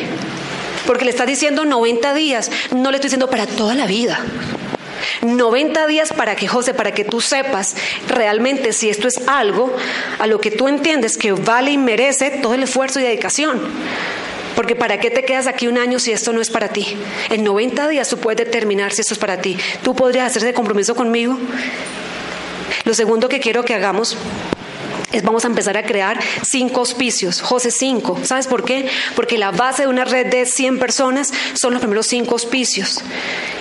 [0.87, 2.49] Porque le está diciendo 90 días.
[2.71, 4.19] No le estoy diciendo para toda la vida.
[5.21, 7.75] 90 días para que, José, para que tú sepas
[8.07, 9.75] realmente si esto es algo
[10.19, 13.61] a lo que tú entiendes que vale y merece todo el esfuerzo y dedicación.
[14.57, 16.97] Porque ¿para qué te quedas aquí un año si esto no es para ti?
[17.29, 19.55] En 90 días tú puedes determinar si esto es para ti.
[19.83, 21.37] ¿Tú podrías hacer ese compromiso conmigo?
[22.83, 24.17] Lo segundo que quiero que hagamos
[25.23, 27.41] vamos a empezar a crear cinco auspicios.
[27.41, 28.19] José, cinco.
[28.23, 28.89] ¿Sabes por qué?
[29.15, 33.01] Porque la base de una red de 100 personas son los primeros cinco auspicios.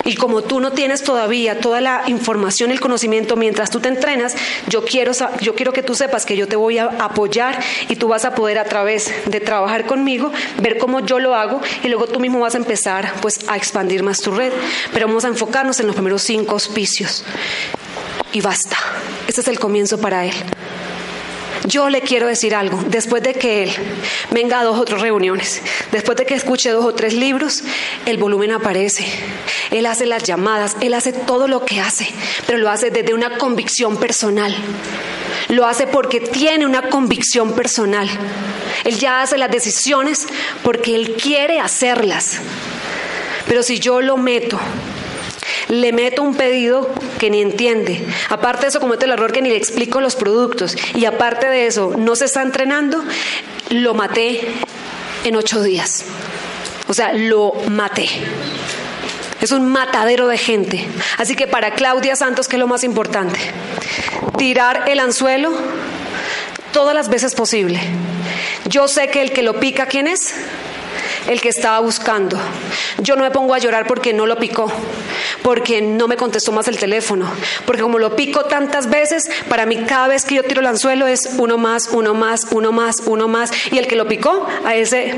[0.05, 4.35] Y como tú no tienes todavía toda la información, el conocimiento mientras tú te entrenas,
[4.69, 8.09] yo quiero, yo quiero que tú sepas que yo te voy a apoyar y tú
[8.09, 12.07] vas a poder a través de trabajar conmigo, ver cómo yo lo hago y luego
[12.07, 14.53] tú mismo vas a empezar pues a expandir más tu red.
[14.93, 17.25] Pero vamos a enfocarnos en los primeros cinco auspicios.
[18.33, 18.77] Y basta.
[19.27, 20.35] Ese es el comienzo para él.
[21.67, 23.73] Yo le quiero decir algo, después de que él
[24.31, 25.61] venga a dos o tres reuniones,
[25.91, 27.65] después de que escuche dos o tres libros,
[28.07, 29.05] el volumen aparece.
[29.73, 32.09] Él hace las llamadas, él hace todo lo que hace,
[32.47, 34.55] pero lo hace desde una convicción personal.
[35.49, 38.09] Lo hace porque tiene una convicción personal.
[38.85, 40.27] Él ya hace las decisiones
[40.63, 42.39] porque él quiere hacerlas.
[43.49, 44.59] Pero si yo lo meto
[45.69, 48.05] le meto un pedido que ni entiende.
[48.29, 50.77] Aparte de eso, comete el error que ni le explico los productos.
[50.95, 53.05] Y aparte de eso, no se está entrenando,
[53.71, 54.41] lo maté
[55.25, 56.05] en ocho días.
[56.89, 58.09] O sea, lo maté.
[59.41, 60.87] Es un matadero de gente.
[61.19, 63.39] Así que para Claudia Santos, ¿qué es lo más importante?
[64.39, 65.53] Tirar el anzuelo
[66.73, 67.81] todas las veces posible.
[68.67, 70.35] Yo sé que el que lo pica, ¿quién es?
[71.29, 72.39] El que estaba buscando.
[72.99, 74.71] Yo no me pongo a llorar porque no lo picó,
[75.43, 77.27] porque no me contestó más el teléfono,
[77.65, 81.07] porque como lo pico tantas veces, para mí cada vez que yo tiro el anzuelo
[81.07, 84.75] es uno más, uno más, uno más, uno más, y el que lo picó, a
[84.75, 85.15] ese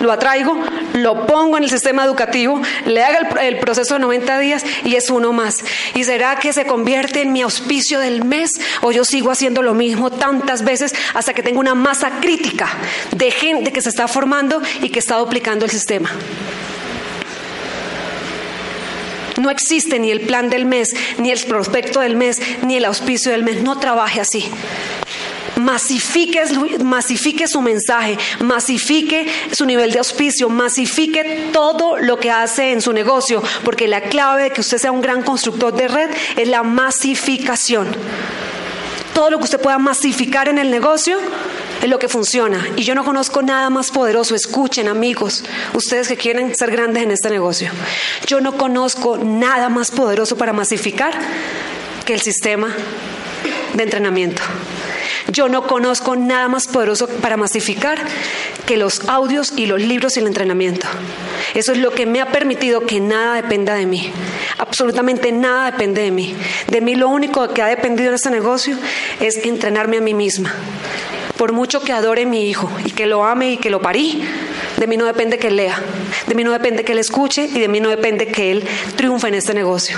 [0.00, 0.56] lo atraigo,
[0.94, 5.10] lo pongo en el sistema educativo, le haga el, proceso de 90 días y es
[5.10, 5.62] uno más.
[5.94, 9.74] ¿Y será que se convierte en mi auspicio del mes o yo sigo haciendo lo
[9.74, 12.68] mismo tantas veces hasta que tengo una masa crítica
[13.14, 16.10] de gente que se está formando y que está duplicando el sistema.
[19.40, 23.32] No existe ni el plan del mes, ni el prospecto del mes, ni el auspicio
[23.32, 23.62] del mes.
[23.62, 24.44] No trabaje así.
[25.56, 26.42] Masifique,
[26.84, 32.92] masifique su mensaje, masifique su nivel de auspicio, masifique todo lo que hace en su
[32.92, 36.62] negocio, porque la clave de que usted sea un gran constructor de red es la
[36.62, 37.88] masificación.
[39.14, 41.18] Todo lo que usted pueda masificar en el negocio
[41.82, 42.66] es lo que funciona.
[42.76, 44.34] Y yo no conozco nada más poderoso.
[44.34, 45.44] Escuchen, amigos,
[45.74, 47.70] ustedes que quieren ser grandes en este negocio.
[48.26, 51.12] Yo no conozco nada más poderoso para masificar
[52.04, 52.74] que el sistema
[53.74, 54.42] de entrenamiento.
[55.32, 57.98] Yo no conozco nada más poderoso para masificar
[58.66, 60.86] que los audios y los libros y el entrenamiento.
[61.54, 64.10] Eso es lo que me ha permitido que nada dependa de mí.
[64.58, 66.34] Absolutamente nada depende de mí.
[66.68, 68.76] De mí lo único que ha dependido en este negocio
[69.20, 70.54] es entrenarme a mí misma.
[71.36, 74.22] Por mucho que adore a mi hijo y que lo ame y que lo parí,
[74.78, 75.80] de mí no depende que él lea,
[76.26, 78.64] de mí no depende que él escuche y de mí no depende que él
[78.96, 79.96] triunfe en este negocio.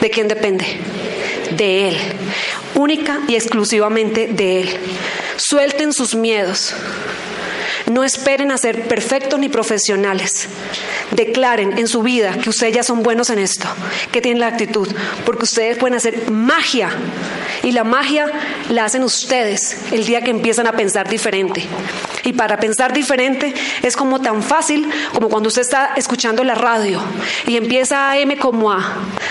[0.00, 0.64] ¿De quién depende?
[1.56, 1.96] De él,
[2.74, 4.68] única y exclusivamente de él.
[5.36, 6.74] Suelten sus miedos.
[7.90, 10.48] No esperen a ser perfectos ni profesionales.
[11.10, 13.66] Declaren en su vida que ustedes ya son buenos en esto,
[14.10, 14.88] que tienen la actitud,
[15.26, 16.90] porque ustedes pueden hacer magia.
[17.62, 18.26] Y la magia
[18.70, 21.66] la hacen ustedes el día que empiezan a pensar diferente.
[22.24, 27.02] Y para pensar diferente es como tan fácil como cuando usted está escuchando la radio
[27.46, 28.82] y empieza a M como a,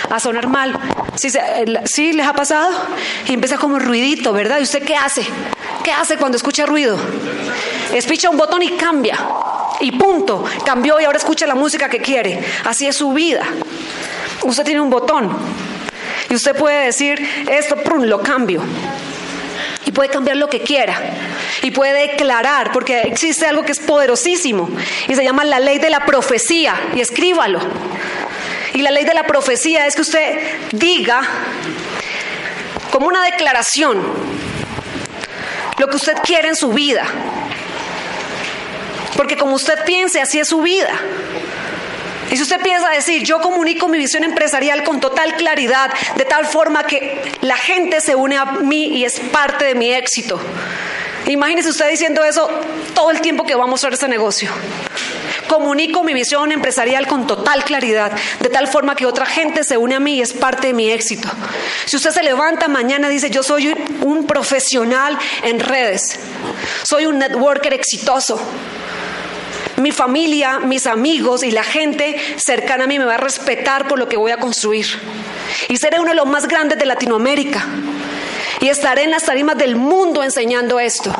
[0.10, 0.80] a sonar mal.
[1.16, 1.30] ¿Sí,
[1.86, 2.72] ¿Sí les ha pasado?
[3.28, 4.60] Y empieza como ruidito, ¿verdad?
[4.60, 5.24] ¿Y usted qué hace?
[5.84, 7.00] ¿Qué hace cuando escucha ruido?
[7.94, 9.18] Espicha un botón y cambia.
[9.80, 12.40] Y punto, cambió y ahora escucha la música que quiere.
[12.66, 13.44] Así es su vida.
[14.44, 15.32] Usted tiene un botón
[16.30, 18.62] y usted puede decir, esto, prum, lo cambio.
[19.86, 21.00] Y puede cambiar lo que quiera.
[21.62, 24.70] Y puede declarar, porque existe algo que es poderosísimo.
[25.08, 26.76] Y se llama la ley de la profecía.
[26.96, 27.60] Y escríbalo.
[28.74, 30.40] Y la ley de la profecía es que usted
[30.72, 31.22] diga,
[32.92, 34.02] como una declaración,
[35.78, 37.06] lo que usted quiere en su vida.
[39.16, 40.92] Porque como usted piense, así es su vida.
[42.32, 46.46] Y si usted piensa decir, yo comunico mi visión empresarial con total claridad, de tal
[46.46, 50.40] forma que la gente se une a mí y es parte de mi éxito.
[51.28, 52.50] Imagínese usted diciendo eso
[52.96, 54.50] todo el tiempo que vamos a hacer ese negocio.
[55.48, 59.96] Comunico mi visión empresarial con total claridad, de tal forma que otra gente se une
[59.96, 61.30] a mí y es parte de mi éxito.
[61.86, 66.20] Si usted se levanta mañana y dice, yo soy un profesional en redes,
[66.84, 68.42] soy un networker exitoso,
[69.78, 74.00] mi familia, mis amigos y la gente cercana a mí me va a respetar por
[74.00, 74.86] lo que voy a construir.
[75.70, 77.66] Y seré uno de los más grandes de Latinoamérica.
[78.62, 81.14] Y estaré en las tarimas del mundo enseñando esto.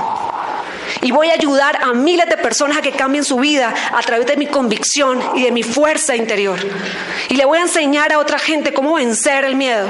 [1.02, 4.26] Y voy a ayudar a miles de personas a que cambien su vida a través
[4.28, 6.60] de mi convicción y de mi fuerza interior.
[7.30, 9.88] Y le voy a enseñar a otra gente cómo vencer el miedo.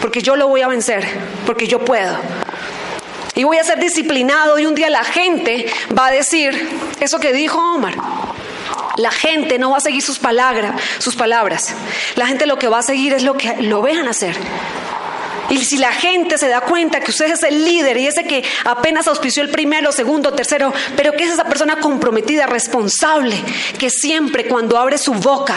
[0.00, 1.04] Porque yo lo voy a vencer.
[1.46, 2.16] Porque yo puedo.
[3.36, 5.66] Y voy a ser disciplinado y un día la gente
[5.96, 6.68] va a decir
[7.00, 7.94] eso que dijo Omar.
[8.96, 11.74] La gente no va a seguir sus palabras, sus palabras.
[12.14, 14.34] La gente lo que va a seguir es lo que lo vean hacer.
[15.50, 18.44] Y si la gente se da cuenta que usted es el líder y ese que
[18.64, 23.36] apenas auspició el primero, segundo, tercero, pero que es esa persona comprometida, responsable,
[23.78, 25.56] que siempre cuando abre su boca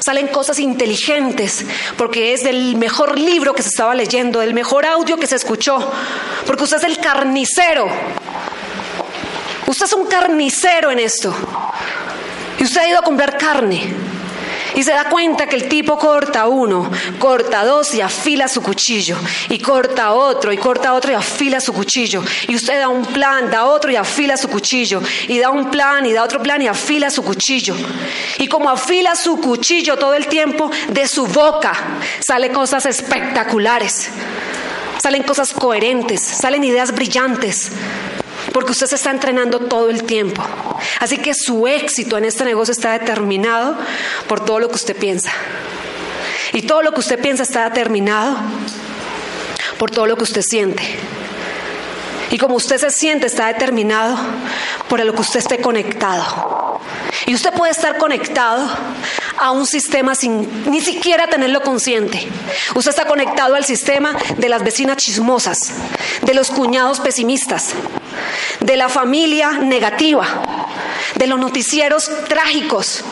[0.00, 1.66] salen cosas inteligentes,
[1.98, 5.92] porque es del mejor libro que se estaba leyendo, del mejor audio que se escuchó,
[6.46, 7.88] porque usted es el carnicero.
[9.66, 11.34] Usted es un carnicero en esto.
[12.58, 14.05] Y usted ha ido a comprar carne.
[14.76, 19.16] Y se da cuenta que el tipo corta uno, corta dos y afila su cuchillo.
[19.48, 22.22] Y corta otro, y corta otro y afila su cuchillo.
[22.46, 25.00] Y usted da un plan, da otro y afila su cuchillo.
[25.28, 27.74] Y da un plan y da otro plan y afila su cuchillo.
[28.36, 31.72] Y como afila su cuchillo todo el tiempo, de su boca
[32.20, 34.10] salen cosas espectaculares.
[35.02, 37.72] Salen cosas coherentes, salen ideas brillantes
[38.56, 40.42] porque usted se está entrenando todo el tiempo.
[40.98, 43.76] Así que su éxito en este negocio está determinado
[44.28, 45.30] por todo lo que usted piensa.
[46.54, 48.34] Y todo lo que usted piensa está determinado
[49.78, 50.82] por todo lo que usted siente.
[52.30, 54.16] Y como usted se siente está determinado
[54.88, 56.80] por lo que usted esté conectado.
[57.26, 58.70] Y usted puede estar conectado
[59.36, 62.26] a un sistema sin ni siquiera tenerlo consciente.
[62.74, 65.72] Usted está conectado al sistema de las vecinas chismosas,
[66.22, 67.74] de los cuñados pesimistas,
[68.60, 70.26] de la familia negativa,
[71.14, 73.04] de los noticieros trágicos,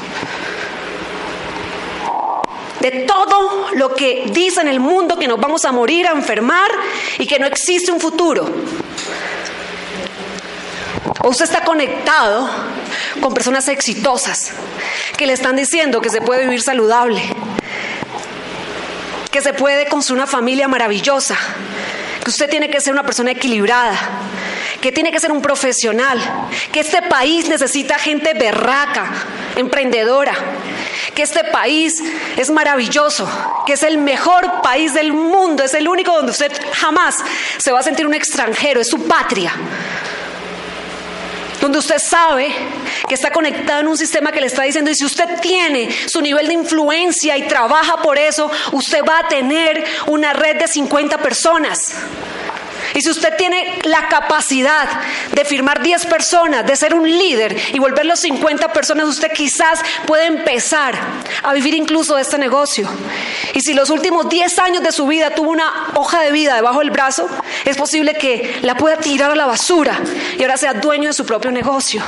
[2.81, 6.71] de todo lo que dice en el mundo que nos vamos a morir, a enfermar
[7.19, 8.47] y que no existe un futuro.
[11.23, 12.51] O usted está conectado
[13.21, 14.53] con personas exitosas
[15.17, 17.23] que le están diciendo que se puede vivir saludable,
[19.31, 21.37] que se puede construir una familia maravillosa,
[22.23, 23.99] que usted tiene que ser una persona equilibrada,
[24.85, 26.21] que tiene que ser un profesional,
[26.71, 29.11] que este país necesita gente berraca,
[29.57, 30.35] emprendedora,
[31.15, 32.03] que este país
[32.37, 33.27] es maravilloso,
[33.65, 37.17] que es el mejor país del mundo, es el único donde usted jamás
[37.57, 39.55] se va a sentir un extranjero, es su patria
[41.63, 42.55] donde usted sabe
[43.09, 46.21] que está conectado en un sistema que le está diciendo, y si usted tiene su
[46.21, 51.17] nivel de influencia y trabaja por eso, usted va a tener una red de 50
[51.17, 51.95] personas.
[52.95, 54.89] Y si usted tiene la capacidad
[55.33, 60.27] de firmar 10 personas, de ser un líder y volverlos 50 personas, usted quizás puede
[60.27, 60.99] empezar
[61.43, 62.89] a vivir incluso de este negocio.
[63.55, 66.81] Y si los últimos 10 años de su vida tuvo una hoja de vida debajo
[66.81, 67.29] del brazo,
[67.65, 69.99] es posible que la pueda tirar a la basura
[70.39, 72.03] y ahora sea dueño de su propio negocio.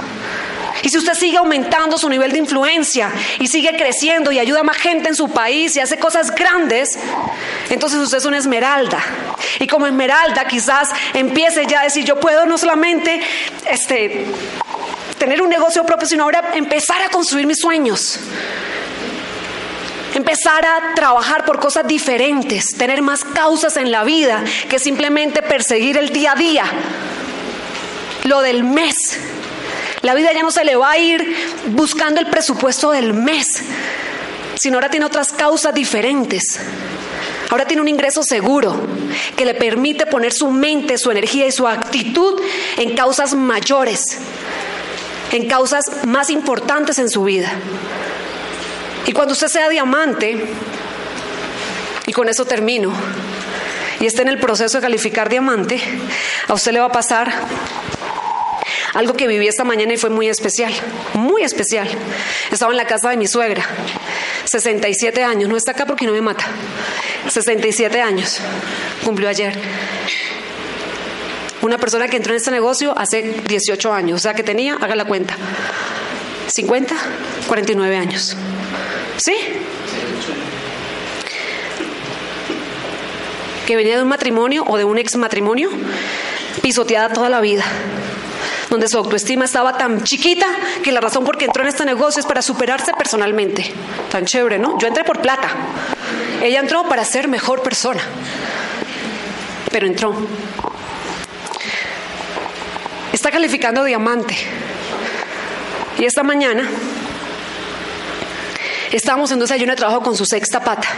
[0.83, 4.65] Y si usted sigue aumentando su nivel de influencia y sigue creciendo y ayuda a
[4.65, 6.99] más gente en su país y hace cosas grandes,
[7.71, 9.03] entonces usted es una esmeralda.
[9.59, 13.21] Y como esmeralda quizás empiece ya a decir, yo puedo no solamente
[13.71, 14.27] este,
[15.19, 18.19] tener un negocio propio, sino ahora empezar a construir mis sueños.
[20.15, 25.99] Empezar a trabajar por cosas diferentes, tener más causas en la vida que simplemente perseguir
[25.99, 26.65] el día a día,
[28.25, 29.19] lo del mes.
[30.07, 31.35] La vida ya no se le va a ir
[31.71, 33.65] buscando el presupuesto del mes,
[34.55, 36.61] sino ahora tiene otras causas diferentes.
[37.51, 38.87] Ahora tiene un ingreso seguro
[39.37, 42.41] que le permite poner su mente, su energía y su actitud
[42.77, 44.19] en causas mayores,
[45.33, 47.51] en causas más importantes en su vida.
[49.07, 50.41] Y cuando usted sea diamante,
[52.07, 52.93] y con eso termino,
[53.99, 55.81] y esté en el proceso de calificar diamante,
[56.47, 57.33] a usted le va a pasar
[58.97, 60.73] algo que viví esta mañana y fue muy especial,
[61.13, 61.87] muy especial.
[62.51, 63.63] Estaba en la casa de mi suegra,
[64.47, 66.47] 67 años, no está acá porque no me mata.
[67.29, 68.39] 67 años,
[69.05, 69.55] cumplió ayer.
[71.61, 74.97] Una persona que entró en este negocio hace 18 años, o sea que tenía, haga
[74.97, 75.37] la cuenta,
[76.47, 76.95] 50,
[77.49, 78.35] 49 años.
[79.19, 79.37] ¿Sí?
[83.67, 85.69] Que venía de un matrimonio o de un ex matrimonio
[86.63, 87.65] pisoteada toda la vida
[88.71, 90.47] donde su autoestima estaba tan chiquita
[90.83, 93.73] que la razón por qué entró en este negocio es para superarse personalmente.
[94.11, 94.79] Tan chévere, ¿no?
[94.79, 95.49] Yo entré por plata.
[96.43, 98.03] Ella entró para ser mejor persona.
[99.71, 100.15] Pero entró.
[103.13, 104.37] Está calificando diamante.
[105.99, 106.69] Y esta mañana
[108.93, 110.89] estábamos en un desayuno de trabajo con su sexta pata.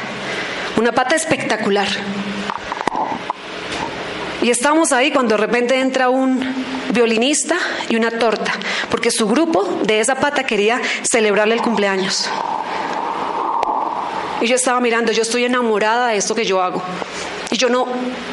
[0.77, 1.89] una pata espectacular.
[4.41, 6.41] Y estamos ahí cuando de repente entra un
[6.93, 7.57] violinista
[7.89, 8.53] y una torta,
[8.91, 12.31] porque su grupo de esa pata quería celebrarle el cumpleaños.
[14.41, 16.81] Y yo estaba mirando, yo estoy enamorada de esto que yo hago.
[17.51, 17.89] Y yo no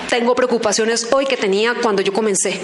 [0.08, 2.62] tengo preocupaciones hoy que tenía cuando yo comencé.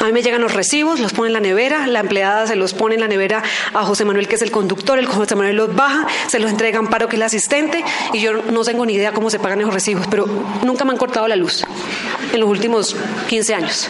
[0.00, 2.72] A mí me llegan los recibos, los pone en la nevera, la empleada se los
[2.72, 3.42] pone en la nevera
[3.74, 6.78] a José Manuel, que es el conductor, el José Manuel los baja, se los entrega
[6.78, 7.84] a Amparo, que es el asistente,
[8.14, 10.26] y yo no tengo ni idea cómo se pagan esos recibos, pero
[10.64, 11.64] nunca me han cortado la luz
[12.32, 12.96] en los últimos
[13.28, 13.88] 15 años.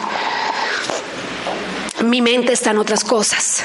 [2.04, 3.62] Mi mente está en otras cosas,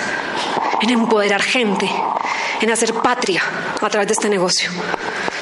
[0.81, 1.89] en empoderar gente,
[2.61, 3.41] en hacer patria
[3.81, 4.69] a través de este negocio.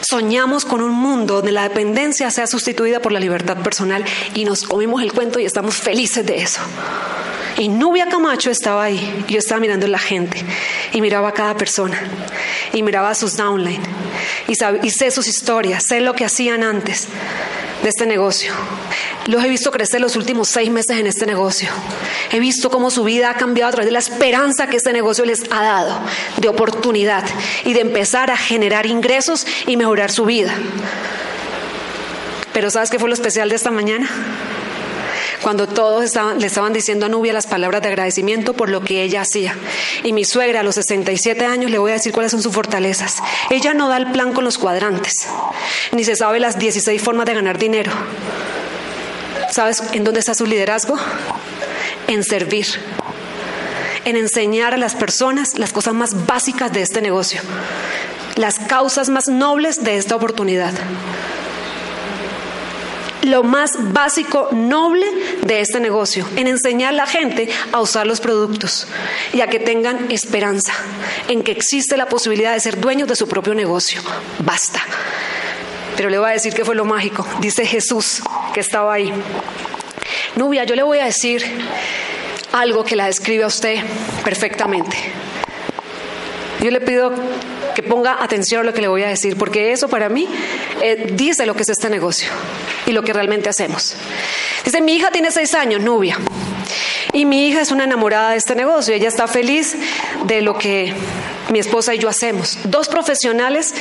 [0.02, 4.06] Soñamos con un mundo donde la dependencia sea sustituida por la libertad personal
[4.36, 6.62] y nos comimos el cuento y estamos felices de eso.
[7.58, 10.44] Y Nubia Camacho estaba ahí, yo estaba mirando a la gente
[10.92, 12.00] y miraba a cada persona
[12.74, 13.82] y miraba a sus downline
[14.48, 14.54] y,
[14.86, 17.08] y sé sus historias, sé lo que hacían antes
[17.84, 18.54] de este negocio.
[19.28, 21.70] Los he visto crecer los últimos seis meses en este negocio.
[22.32, 25.26] He visto cómo su vida ha cambiado a través de la esperanza que este negocio
[25.26, 26.00] les ha dado,
[26.38, 27.24] de oportunidad
[27.66, 30.54] y de empezar a generar ingresos y mejorar su vida.
[32.54, 34.10] Pero ¿sabes qué fue lo especial de esta mañana?
[35.44, 39.04] Cuando todos estaban, le estaban diciendo a Nubia las palabras de agradecimiento por lo que
[39.04, 39.56] ella hacía.
[40.04, 43.18] Y mi suegra a los 67 años le voy a decir cuáles son sus fortalezas.
[43.50, 45.28] Ella no da el plan con los cuadrantes,
[45.92, 47.92] ni se sabe las 16 formas de ganar dinero.
[49.52, 50.96] ¿Sabes en dónde está su liderazgo?
[52.08, 52.66] En servir,
[54.06, 57.42] en enseñar a las personas las cosas más básicas de este negocio,
[58.38, 60.74] las causas más nobles de esta oportunidad
[63.24, 65.06] lo más básico, noble
[65.44, 68.88] de este negocio, en enseñar a la gente a usar los productos
[69.34, 70.74] y a que tengan esperanza,
[71.28, 74.02] en que existe la posibilidad de ser dueños de su propio negocio.
[74.40, 74.82] Basta.
[75.96, 78.22] Pero le voy a decir que fue lo mágico, dice Jesús
[78.54, 79.14] que estaba ahí.
[80.36, 81.44] Nubia, yo le voy a decir
[82.52, 83.84] algo que la describe a usted
[84.24, 84.98] perfectamente.
[86.62, 87.14] Yo le pido
[87.74, 90.28] que ponga atención a lo que le voy a decir, porque eso para mí
[90.82, 92.30] eh, dice lo que es este negocio
[92.86, 93.96] y lo que realmente hacemos.
[94.64, 96.18] Dice, mi hija tiene seis años, Nubia,
[97.12, 99.76] y mi hija es una enamorada de este negocio, ella está feliz
[100.26, 100.94] de lo que
[101.50, 102.58] mi esposa y yo hacemos.
[102.66, 103.74] Dos profesionales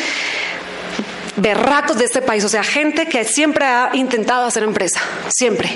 [1.36, 5.70] berracos de este país, o sea, gente que siempre ha intentado hacer empresa, siempre.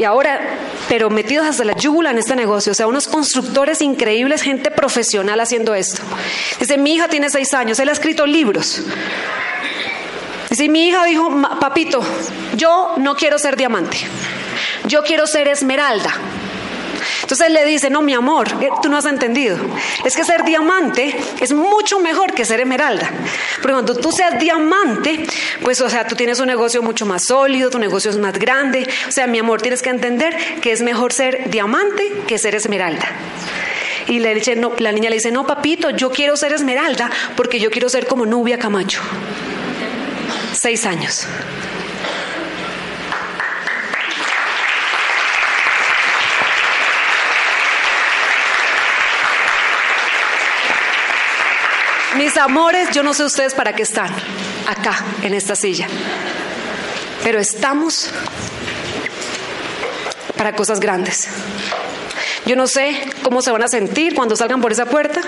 [0.00, 0.40] Y ahora,
[0.88, 5.38] pero metidos hasta la yugula en este negocio, o sea, unos constructores increíbles, gente profesional
[5.40, 6.00] haciendo esto.
[6.58, 8.80] Dice, mi hija tiene seis años, él ha escrito libros.
[10.48, 11.30] Dice, mi hija dijo,
[11.60, 12.00] papito,
[12.56, 13.98] yo no quiero ser diamante,
[14.86, 16.14] yo quiero ser esmeralda.
[17.22, 19.56] Entonces le dice, no, mi amor, eh, tú no has entendido.
[20.04, 23.10] Es que ser diamante es mucho mejor que ser esmeralda.
[23.56, 25.24] Porque cuando tú seas diamante,
[25.62, 28.86] pues, o sea, tú tienes un negocio mucho más sólido, tu negocio es más grande.
[29.08, 33.08] O sea, mi amor, tienes que entender que es mejor ser diamante que ser esmeralda.
[34.06, 34.32] Y la,
[34.78, 38.26] la niña le dice, no, papito, yo quiero ser esmeralda porque yo quiero ser como
[38.26, 39.00] Nubia Camacho.
[40.52, 41.26] Seis años.
[52.20, 54.10] Mis amores, yo no sé ustedes para qué están
[54.68, 55.86] acá, en esta silla,
[57.24, 58.10] pero estamos
[60.36, 61.28] para cosas grandes.
[62.44, 65.22] Yo no sé cómo se van a sentir cuando salgan por esa puerta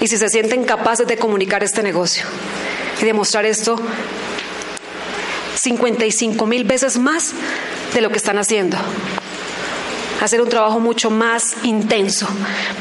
[0.00, 2.24] y si se sienten capaces de comunicar este negocio
[3.02, 3.78] y demostrar esto
[5.56, 7.34] 55 mil veces más
[7.92, 8.78] de lo que están haciendo
[10.20, 12.28] hacer un trabajo mucho más intenso.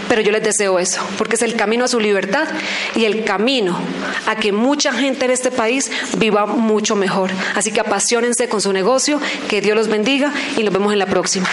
[0.07, 2.47] Pero yo les deseo eso, porque es el camino a su libertad
[2.95, 3.77] y el camino
[4.27, 7.31] a que mucha gente en este país viva mucho mejor.
[7.55, 11.05] Así que apasionense con su negocio, que Dios los bendiga y nos vemos en la
[11.05, 11.47] próxima.